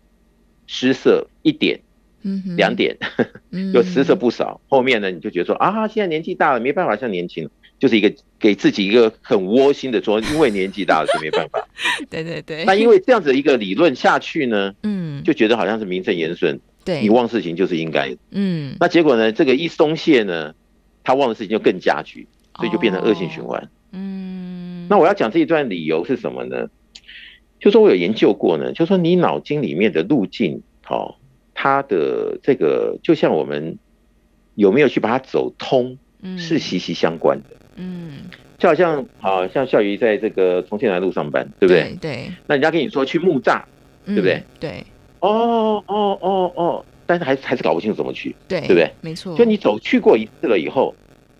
[0.65, 1.79] 失色一点，
[2.23, 2.97] 嗯，两点，
[3.71, 4.59] 就失色不少。
[4.67, 7.51] 后面呢，你就觉得说啊，现在年纪大了，没办法像年轻了。
[7.83, 8.09] 就是一个
[8.39, 11.67] 给自己一个很窝心的说，因为年纪大了就没办法。
[12.09, 12.63] 对对对。
[12.63, 16.57] 那因为这样子一个理论下去呢，嗯，就觉得好像是名正言顺。
[16.85, 18.15] 对，你忘事情就是应该。
[18.31, 18.77] 嗯。
[18.79, 20.55] 那结果呢，这个一松懈呢，
[21.03, 22.25] 他忘的事情就更加剧，
[22.55, 23.69] 所以就变成恶性循环。
[23.91, 24.87] 嗯。
[24.89, 26.69] 那我要讲这一段理由是什么呢？
[27.59, 31.15] 就说我有研究过呢，就说你脑筋里面的路径，哦，
[31.53, 33.77] 它的这个就像我们
[34.55, 35.97] 有没有去把它走通，
[36.37, 37.57] 是息息相关的。
[37.75, 38.23] 嗯，
[38.57, 41.95] 就好像好像孝瑜在这个重庆南路上班，对不对？
[41.99, 42.31] 对。
[42.47, 43.61] 那人家跟你说去木栅，
[44.05, 44.43] 对不对？
[44.59, 44.83] 对。
[45.19, 48.91] 哦哦哦哦，但是还是还是搞不清楚怎么去，对，对不对？
[49.01, 49.35] 没错。
[49.37, 50.93] 就你走去过一次了以后，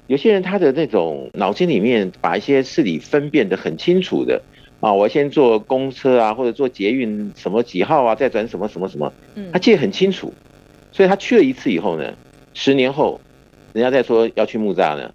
[0.07, 4.41] 有些人他的那种脑筋里面把一些事理分辨的很清楚的
[4.79, 10.34] 啊，我先坐公车啊，或者坐捷运什么几号啊，再转什么什么什么，嗯他记得很清楚。
[10.91, 12.13] 所以他去了一次以后呢，
[12.53, 13.19] 十年后
[13.73, 15.11] 人家再说要去木栅呢。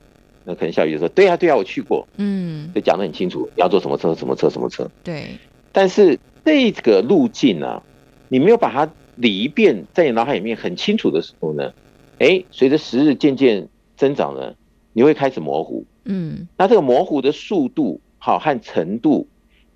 [0.48, 5.26] 那可能小雨就说：“对啊，对啊，我去过，嗯，就讲得很清楚，你要坐什么车，什么车，什么车。”对。
[5.72, 7.82] 但是这个路径呢、啊，
[8.30, 11.74] 你没有把它理一遍，在你脑海里面很清楚的时候呢，
[12.18, 14.54] 哎，随着时日渐渐增长呢，
[14.94, 15.84] 你会开始模糊。
[16.06, 19.28] 嗯，那这个模糊的速度好和程度，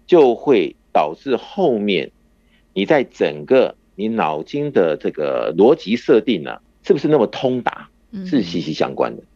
[0.07, 2.11] 就会导致后面
[2.73, 7.91] 你在整个你脑筋的这个逻辑设定呢、啊，是不是那么通达，
[8.25, 9.23] 是息息相关的。
[9.23, 9.27] 嗯，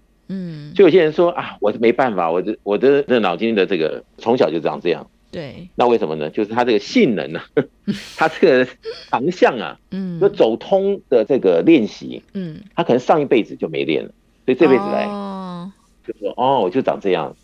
[0.74, 5.08] 就有些人说啊，我是没办法，我的我的这脑筋的这个从小就长这样。
[5.32, 6.30] 对，那为什么呢？
[6.30, 7.64] 就是他这个性能呢、啊，
[8.16, 8.70] 他这个
[9.10, 14.10] 长项啊，嗯，就走通的这个练习，嗯，他可能上一辈子就没练了，
[14.46, 15.70] 所以这辈子来，哦，
[16.06, 17.36] 就说哦，我就长这样，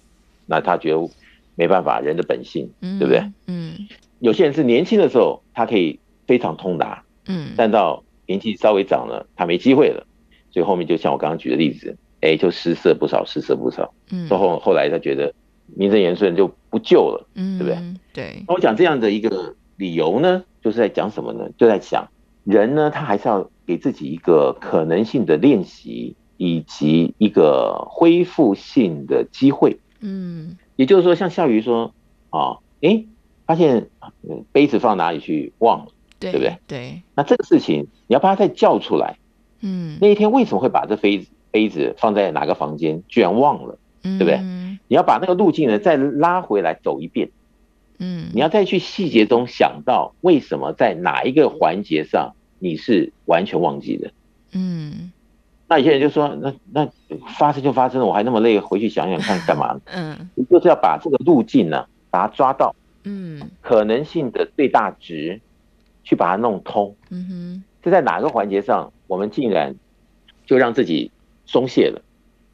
[0.46, 1.10] 那他觉得
[1.54, 3.30] 没办法，人的本性，对不对？
[3.46, 3.88] 嗯，
[4.20, 10.06] 有些人是年轻的时候，他可以非常通达，嗯，但到年纪稍微长了，他没机会了，
[10.50, 15.34] 所以后面就像我刚刚举的例子，哎，就失色不少，失色不少，嗯，到后后来他觉得。
[15.74, 17.82] 名正言顺就不救了，嗯，对不对？
[18.12, 18.44] 对。
[18.46, 21.48] 那我讲这样的一个理由呢，就是在讲什么呢？
[21.56, 22.08] 就在讲
[22.44, 29.78] 人呢，他还是要给自己一个可能性的练习，以及一个恢复性的机会。
[30.00, 31.94] 嗯，也就是说，像笑鱼说
[32.28, 33.04] 啊，哎，
[33.46, 33.88] 发现
[34.50, 36.58] 杯子放哪里去忘了，对，对不对？
[36.66, 37.02] 对。
[37.14, 39.16] 那这个事情你要把它再叫出来。
[39.60, 39.96] 嗯。
[40.02, 43.02] 那一天为什么会把这杯子杯子放在哪个房间？
[43.06, 44.38] 居然忘了，对不对？
[44.88, 47.30] 你要把那个路径呢再拉回来走一遍，
[47.98, 54.10] 嗯，你要再去细节中想到为什么在哪一个环节上你是完全忘记的，
[54.52, 55.12] 嗯，
[55.68, 56.88] 那有些人就说，那那
[57.38, 59.80] 发生就发生了，我还那么累，回去想想看干嘛？
[59.92, 62.74] 嗯，你就是要把这个路径呢把它抓到，
[63.04, 65.40] 嗯，可能性的最大值，
[66.04, 69.74] 去把它弄通，嗯哼，这在哪个环节上我们竟然
[70.44, 71.10] 就让自己
[71.46, 72.02] 松懈了，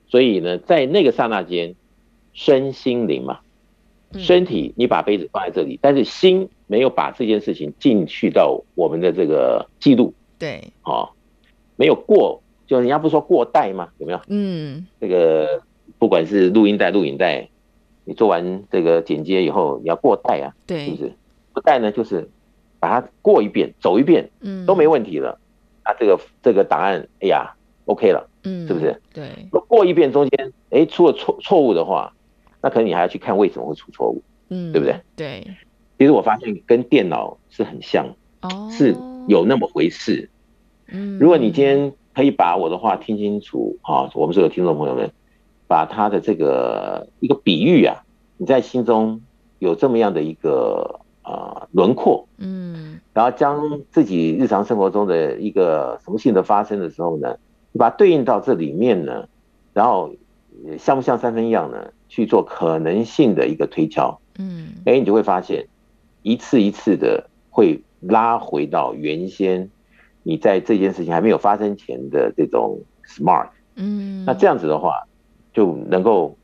[0.09, 1.75] 所以呢，在那个刹那间。
[2.35, 3.41] 身心灵嘛，
[4.13, 10.15] 身体你把杯子放在这里，但是心没有把这件事情进去到我们的这个记录。
[10.39, 11.09] 对，哦，
[11.75, 13.89] 没有过，就人家不说过带吗？
[13.99, 14.21] 有没有？
[14.29, 15.61] 嗯，这个
[15.99, 17.49] 不管是录音带、录影带，
[18.05, 21.13] 你做完这个剪接以后，你要过带啊，对，是不是？
[21.53, 22.29] 不带呢，就是
[22.79, 25.41] 把它过一遍，走一遍，嗯，都没问题了。
[25.85, 27.57] 那这个这个档案，哎呀
[27.89, 29.01] ，OK 了，嗯，是不是？
[29.13, 29.29] 对，
[29.67, 32.15] 过一遍中间，哎，出了错错误的话。
[32.61, 35.01] 那可能你还要去看为什么会出错误，嗯，对不对？
[35.15, 35.47] 对，
[35.97, 38.05] 其实我发现跟电脑是很像，
[38.43, 38.97] 哦，是
[39.29, 40.29] 有那么回事。
[40.89, 45.09] 嗯，如果你今天可以把我的话听清楚啊，我们所有听众朋友们，
[45.69, 48.03] 把他的这个一个比喻啊，
[48.39, 49.21] 你在心中
[49.61, 57.37] 有这么样的一个呃轮廓，嗯，然后将自己日常生活中的一个什么性的发生的时候呢，
[57.79, 59.29] 你把它对应到这里面呢，
[59.73, 60.13] 然后
[60.81, 61.93] 像不像三分一样呢？
[62.09, 65.69] 去做可能性的一个推敲，嗯，哎，你就会发现，
[66.23, 69.71] 一次一次的会拉回到原先
[70.25, 75.07] 你在这件事情还没有发生前的这种 smart，嗯，那这样子的话，
[75.53, 76.37] 就能够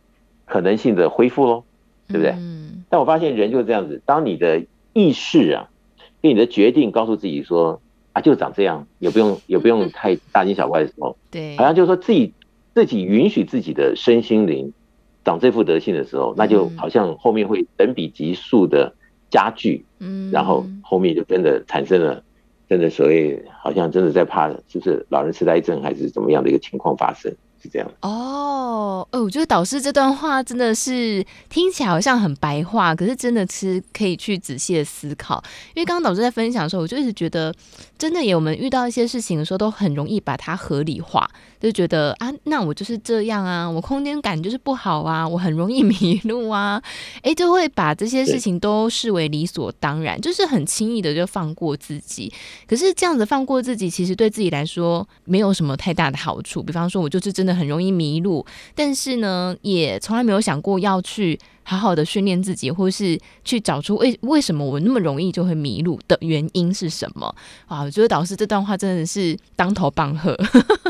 [0.44, 1.64] 可能性的恢复喽，
[2.06, 2.30] 对不对？
[2.36, 5.68] 嗯，但我发现人就是这样子，当你的意识啊，
[6.22, 7.80] 跟你的决定告诉自己说
[8.14, 12.32] 啊，就长这样，也不用也不用 太大惊小怪的时候，对，好像就是说自己
[12.74, 14.72] 自己允许自己的身心灵。
[15.26, 18.94] 长这副德性的时候，那就好像后面会等比级数的
[19.30, 22.22] 加剧，嗯，然后后面就真的产生了，
[22.68, 27.34] 真的所谓好像真的在怕，是不是老人痴呆症还是怎么样的一个情况发生？
[27.64, 35.42] 是这样哦，呃，我觉得导师这段话真的是听起来好像很白话，可是真的是可以去仔细的思考。
[35.74, 37.54] 因为刚刚导师在分享的时候，我就一直觉得，
[37.96, 41.26] 真的有我们遇到一些事情的时候，都很容易把它合理化，
[41.58, 46.82] 就觉得啊，那我就是这样啊，我空间感就是不好啊，我很容易 迷路啊，
[47.22, 52.30] 哎，就会把这些事情都视为理所当然，就是很轻易的就放过自己。
[52.68, 56.62] 可是这样子放过自己，其实对自己来说没有什么太大的好处。
[56.62, 57.53] 比方说，我就是真的。
[57.54, 58.44] 很容易迷路，
[58.74, 67.34] 但是呢，也从来没有想过要去好好的训练自己，或是去找出为为什么我那么容易就会迷路的原因是什么
[67.66, 67.82] 啊？
[67.82, 70.36] 我觉得导师这段话真的是当头棒喝。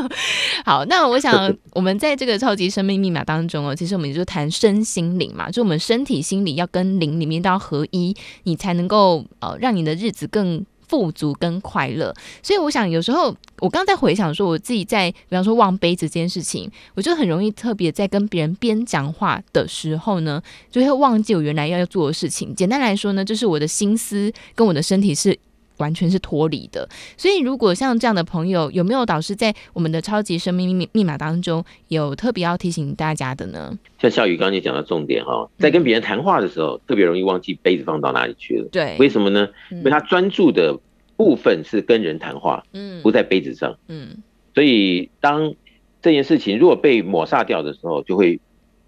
[0.65, 10.65] 好，那我想 我们在这个超级生命密码当中哦，其实我们也就谈身心灵嘛，就我们身体心理要跟灵里面都要合一，你才能够呃让你的日子更。
[10.87, 22.53] 富足跟快乐，所以我想有时候我刚在回想说，我自己在比方说忘杯子这件事情，我就很容易特别在跟别人边讲话的时候呢，就会忘记我原来要做的事情。
[22.55, 25.37] 简单来说呢，就是我的心思跟我的身体是
[25.77, 26.87] 完全是脱离的。
[27.17, 33.77] 所以如果像这样的朋友，有没有导师在我们的超级生命密密码当中有特别要提醒大家的呢？
[33.99, 38.67] 像笑宇刚刚你讲的重点哈，在跟别人谈话的时候，嗯、特别容易忘记杯子放到哪里去了。
[38.71, 39.47] 对，为什么呢？
[39.71, 40.79] 因为他专注的。
[41.17, 44.21] 部分是跟人谈话，嗯，不在杯子上，嗯，
[44.53, 45.53] 所以当
[46.01, 48.37] 这件事情如果被抹杀掉的时候，就会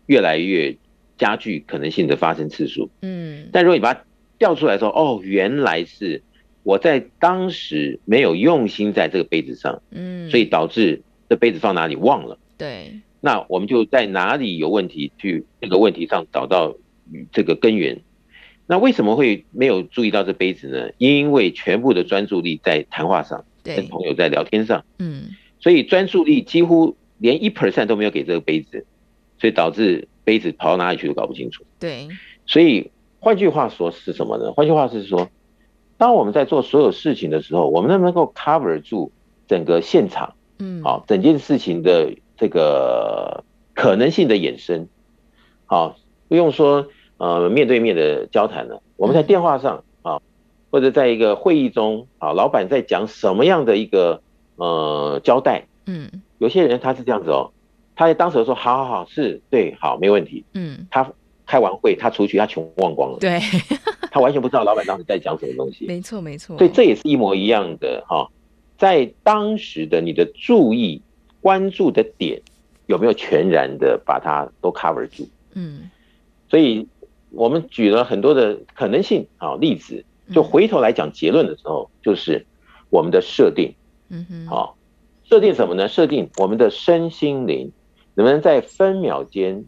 [0.08, 0.76] 越来越
[1.18, 4.02] 加剧可能性的发生次数，嗯，但如果你把它
[4.38, 6.22] 调出来说，哦，原来是
[6.68, 12.92] 我在当时没有用心在这个杯子上，嗯，所以导致这杯子放哪里忘了，对，
[13.22, 16.76] 那我们就在哪里有问题去这个问题上找到
[17.32, 18.02] 这个根源。
[18.66, 20.90] 那为什么会没有注意到这杯子呢？
[20.98, 25.30] 因为全部的专注力在谈话上，跟朋友在聊天上，嗯，
[25.62, 28.86] 所以专注力几乎连一 percent 都没有给这个杯子，
[29.40, 31.64] 所以导致杯子跑到哪里去都搞不清楚。
[31.80, 32.10] 对，
[32.46, 34.52] 所以换句话说是什么呢？
[34.52, 35.30] 换句话是说，
[35.98, 39.12] 当我们在做所有事情的时候，我们能不能够 cover 住
[39.48, 40.34] 整个现场？
[40.60, 43.44] 嗯，好，整件事情的这个
[43.74, 44.88] 可能性的衍生，
[45.66, 45.96] 好，
[46.28, 46.88] 不用说。
[47.20, 50.22] 呃，面对面的交谈了，我们在电话上啊，
[50.70, 54.22] 或者在一个会议中啊，老板在讲什么样的一个
[54.58, 57.50] 呃交代，嗯，有些人他是这样子哦，
[57.96, 61.12] 他在当时说好好好，是对，好，没问题，嗯，他
[61.48, 63.40] 开完会他出去他全忘光了，对，
[64.12, 68.30] 他完全不知道老板当时在讲什么东西，没错没错，所以这也是一模一样的哈，
[68.78, 71.02] 在当时的你的注意
[71.42, 72.42] 关注的点
[72.86, 75.90] 有没有全然的把它都 cover 住，嗯，
[76.50, 76.88] 所以。
[77.32, 82.46] 我们举了很多的可能性啊例子，就回头来讲结论的时候，就是
[82.90, 83.76] 我们的设定，
[84.08, 84.78] 嗯哼，好，
[85.26, 85.90] 设定什么呢？
[85.90, 87.74] 设定我们的身心灵
[88.16, 89.66] 能不能在分秒间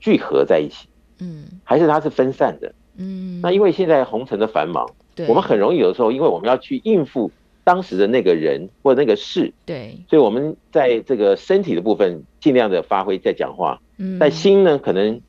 [0.00, 0.88] 聚合在一起，
[1.22, 7.30] 嗯，还是它是分散的，嗯，那因为现在红尘的繁忙，对，我们很容易有的时候，因为我们要去应付
[7.64, 15.20] 当时的那个人或那个事，对，所以我们在这个身体的部分尽量的发挥在讲话，嗯，但心呢可能。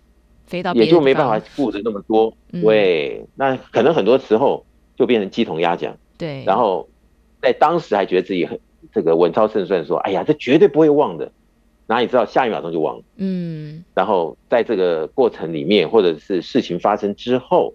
[0.76, 4.64] 也就没办法顾得那么多，对，那可能很多时候
[4.96, 6.88] 就变成鸡同鸭讲，对，然后
[7.42, 8.60] 在当时还觉得自己很
[8.92, 11.32] 这个稳操胜算，说，哎呀，这绝对不会忘的，
[11.88, 17.74] 哪里知道下一秒钟就忘了，嗯，然后在这个过程里面，或者是事情发生之后，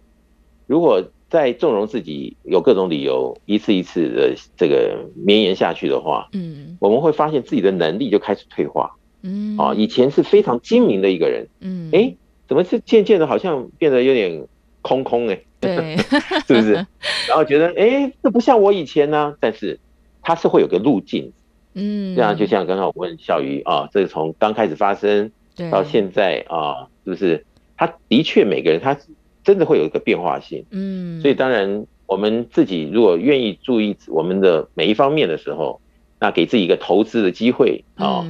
[0.67, 12.15] 如果再纵容自己有各种理由，一次一次的这个绵延下去的话，嗯，我们会发现自己的能力就开始退化，嗯，啊，以前是非常精明的一个人，嗯，哎。
[12.49, 14.49] 怎么是渐渐的，好像变得有点
[14.81, 15.39] 空空哎？
[15.61, 15.99] 对，
[16.49, 16.73] 是不是？
[17.29, 19.35] 然后觉得哎，这不像我以前呢、啊。
[19.39, 19.79] 但是
[20.23, 21.31] 它是会有个路径，
[21.75, 25.31] 嗯，这样就像刚刚我问小鱼啊，这个从刚开始发生
[25.71, 27.45] 到现在啊，是不是？
[27.77, 28.97] 他的确每个人他
[29.45, 31.21] 真的会有一个变化性，嗯。
[31.21, 35.81] 所以当然，我们自己如果愿意注意我们的每一方面的时候，
[36.19, 38.27] 那给自己一个投资的机会啊。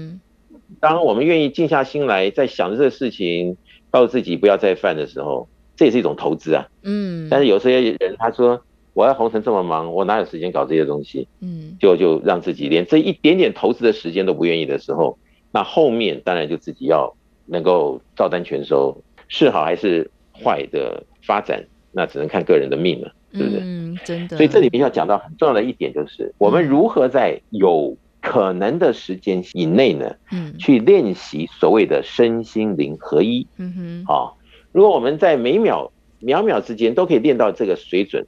[0.81, 3.57] 当我们愿意静下心来，在想着这个事情。
[3.91, 6.69] 告诉自己不要再犯的时候，这也是一种投资啊。
[6.83, 7.27] 嗯。
[7.31, 8.63] 但是有些人他说，
[8.95, 11.29] 我在红尘这么忙，我哪有时间搞这些东西？
[11.41, 11.77] 嗯。
[11.81, 15.19] 就就让自己连这一点点投资的时间都不愿意的时候，
[15.53, 17.15] 那后面当然就自己要
[17.47, 23.61] 能够照单全收，是好还是坏的发展，那只能看个人的命了，是不是？
[23.63, 24.37] 嗯，真的。
[24.37, 27.97] 所以这里面要讲到很重要的一点，就是我们如何在有。
[28.21, 34.37] 可能的时间以内呢，嗯，去练习所谓的身心灵合一，嗯哼，好，
[34.73, 38.27] 如果我们在每秒秒秒之间都可以练到这个水准，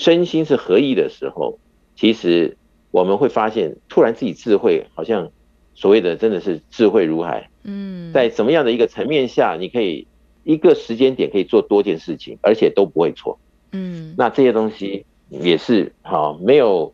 [0.00, 1.58] 身心是合一的时候，
[1.94, 2.56] 其实
[2.90, 5.30] 我们会发现，突然自己智慧好像
[5.74, 10.06] 所谓的真的是智慧如海，嗯，在什么样的一个层面下，你可以
[10.44, 13.38] 一个时间点可以做多件事情，而且都不会错，
[13.72, 16.92] 嗯，那这些东西也是好没有。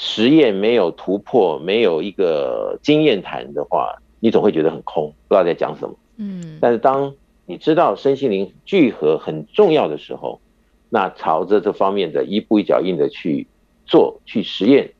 [0.00, 5.96] 实验没有突破，没有一个经验谈的话，你总会觉得很空，不知道在讲什么。
[6.18, 7.12] 嗯，但是当
[7.46, 10.40] 你知道身心灵聚合很重要的时候，
[10.90, 13.46] 那朝着这方面的一步一脚印的去
[13.86, 14.92] 做、去实验，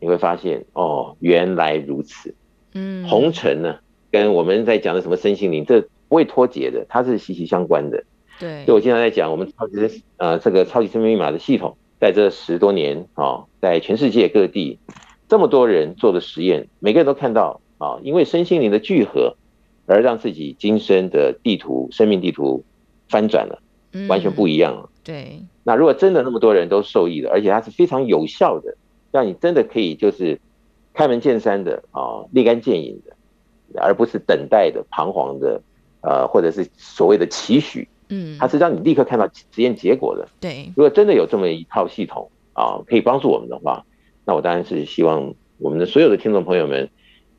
[0.00, 2.34] 你会发现哦，原来如此。
[2.74, 3.78] 嗯，红尘呢，
[4.10, 8.04] 跟我们在讲的什么身心灵，这不会脱节的，它是息息相关的。
[8.38, 11.76] 对，就我经常在讲我们超级呃这个超级生命密码的系统。
[11.98, 14.78] 在这十多年啊，在全世界各地
[15.28, 19.36] 这么多人做的实验，每个人都看到啊，因为身心灵的聚合，
[19.86, 22.62] 而让自己今生的地图、生命地图
[23.08, 23.62] 翻转了，
[24.08, 24.88] 完全不一样了。
[25.02, 25.40] 对。
[25.64, 28.76] 那如果真的那么多人都受益了，而且它是非常有效的，
[29.10, 30.40] 让你真的可以就是
[30.94, 35.60] 开门见山的啊，立竿见影的，而不是等待的、彷徨的，
[36.02, 37.88] 呃，或者是所谓的期许。
[38.08, 40.28] 嗯，它是让你立刻看到实验结果的。
[40.40, 43.84] 对，如果真的有这么一套系统啊，可以帮助我们的话，
[44.24, 46.88] 那我当然是希望我们的所有的听众朋友们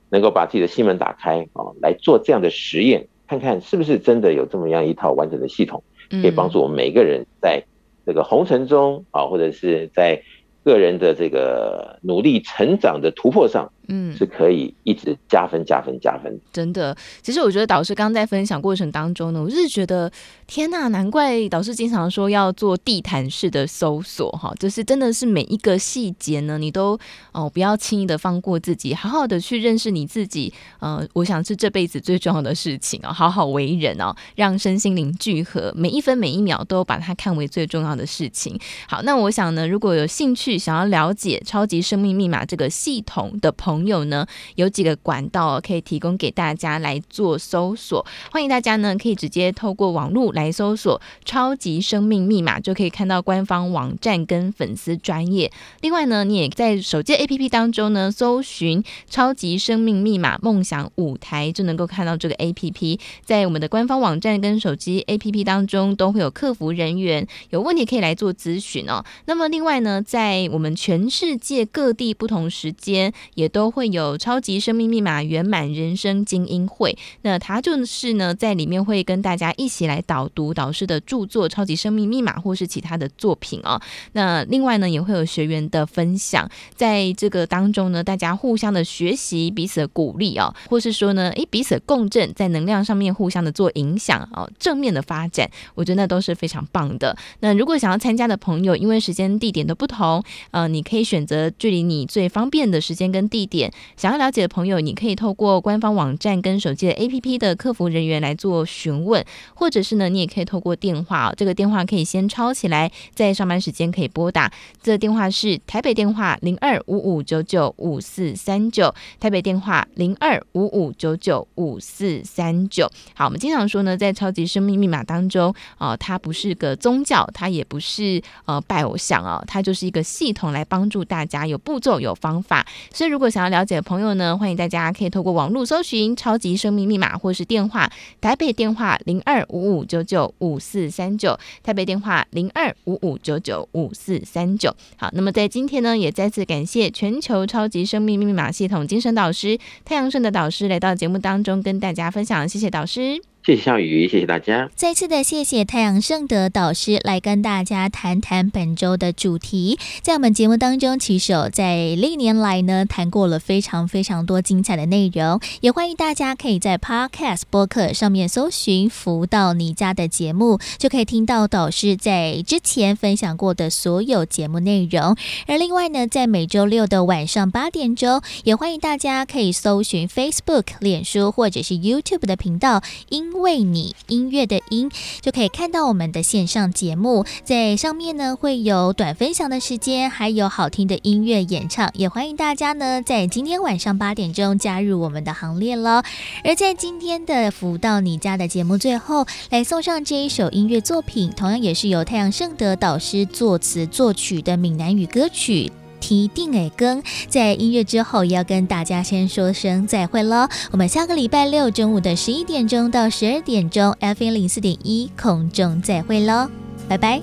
[0.09, 7.63] 能够把自己的心门打开啊，来做这样的实验，看看是不是真的有这么样一套完整的系统，可以帮助我们每个人在
[8.05, 10.21] 这个红尘中啊，或者是在
[10.63, 13.71] 个人的这个努力成长的突破上。
[13.87, 16.39] 嗯，是可以一直加分、加分、加分。
[16.51, 20.11] 真的，其实我觉得导师刚刚在分享过程当中呢，我是觉得
[20.45, 26.97] 天呐，难怪导师经常说要做地毯式的搜索哈，就是真的是每一个细节呢，你都
[27.31, 30.53] 哦不要轻易的放过自己，好好的去认识你自己。
[30.79, 38.59] 呃，我想是这辈子最重要的事情啊，好好为人哦，让身心灵聚合，每一分每一秒都把它看为最重要的事情。
[38.87, 44.25] 好，那我想呢，如果有兴趣想要了解超级生命密码这个系统的朋友，朋友呢，
[44.55, 55.51] 有几个管道可以提供给大家来做搜索，欢迎大家呢可以直接透过网络来搜索“超级生命密码”，就可以看到官方网站跟粉丝专业。
[55.81, 62.99] 另外呢，你也在手机 APP 当中呢搜寻“超级生命密码梦想舞台”，就能够看到这个 APP。
[63.23, 69.05] 在我们的官方网站跟手机 APP 当中都会有客服人员，有问题可以来做咨询哦。
[69.25, 73.66] 那么另外呢，在我们全世界各地不同时间也都。
[73.69, 83.81] 会有超级生命密码圆满人生精英会，那他就是呢，在里面会跟大家一起来导读导师的著作《超级生命密码》或是其他的作品哦。
[84.13, 97.15] 那另外呢，也会有学员的分享，在这个当中呢，大家互相的学习，彼此的鼓励哦，或是说呢，诶，彼此共振，在能量上面互相的做影响哦，正面的发展，我觉得那都是非常棒的。
[97.39, 103.56] 那如果想要参加的朋友，因为时间地点都不同，呃，你可以选择距离你最方便的时间跟地点。
[103.95, 114.51] 想要了解的朋友，你可以透过官方网站跟手机的 APP 的客服人员来做询问，或者是呢，你也可以透过电话，这个电话可以先抄起来，在上班时间可以拨打。
[114.81, 122.89] 这电话是台北电话零二五五九九五四三九，台北电话零二五五九九五四三九。
[123.13, 132.65] 好，我们经常说呢，在超级生命密码当中，哦、它不是个宗教，它也不是呃拜偶像哦，它就是一个系统来帮助大家，有步骤有方法。
[132.93, 137.89] 所以如果想要了解的朋友呢，欢迎大家可以透过网络搜寻“超级生命密码”或是电话，
[138.21, 144.75] 台北电话零二五五九九五四三九，台北电话零二五五九九五四三九。
[144.95, 153.21] 好，那么在今天呢，也再次感谢全球超级生命密码系统精神导师太阳盛的导师来到节目当中跟大家分享，谢谢导师。
[153.47, 154.69] 谢谢笑宇，谢谢大家。
[154.75, 159.79] 再次的谢谢太阳盛德导师来跟大家谈谈本周的主题。
[160.01, 165.39] 在我们节目当中，其实在历年来呢，谈过了非常非常多精彩的内容。
[165.61, 175.15] 也欢迎大家可以在 Podcast 播客上面搜寻“福到你家”的节目，就可以听到导师在之前分享过的所有节目内容。
[175.45, 184.89] 而另外呢，在每周六的晚上八点钟，也欢迎大家可以搜寻 Facebook、脸书或者是 YouTube 的频道，因为你音乐的音
[185.21, 196.01] 就可以看到我们的线上节目，在上面呢会有短分享的时间，还有好听的音乐演唱，也欢迎大家呢在今天晚上八点钟加入我们的行列喽。
[196.43, 205.71] 而在今天的福到你家的节目最后，来送上这一首音乐作品，同样也是由太阳盛德导师作词作曲的闽南语歌曲。
[205.99, 216.49] 提定诶更在音乐之后要跟大家先说声再会喽我们下个礼拜六中午的十一点钟到十二点钟，FM 零四点一空中再会喽
[216.87, 217.21] 拜拜。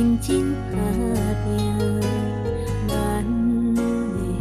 [0.00, 0.78] 认真打
[1.44, 2.00] 拼，
[2.88, 3.22] 咱
[3.74, 3.82] 的
[4.22, 4.40] 人，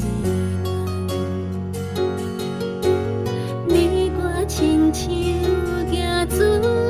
[3.67, 5.11] 你我亲像
[6.29, 6.88] 行。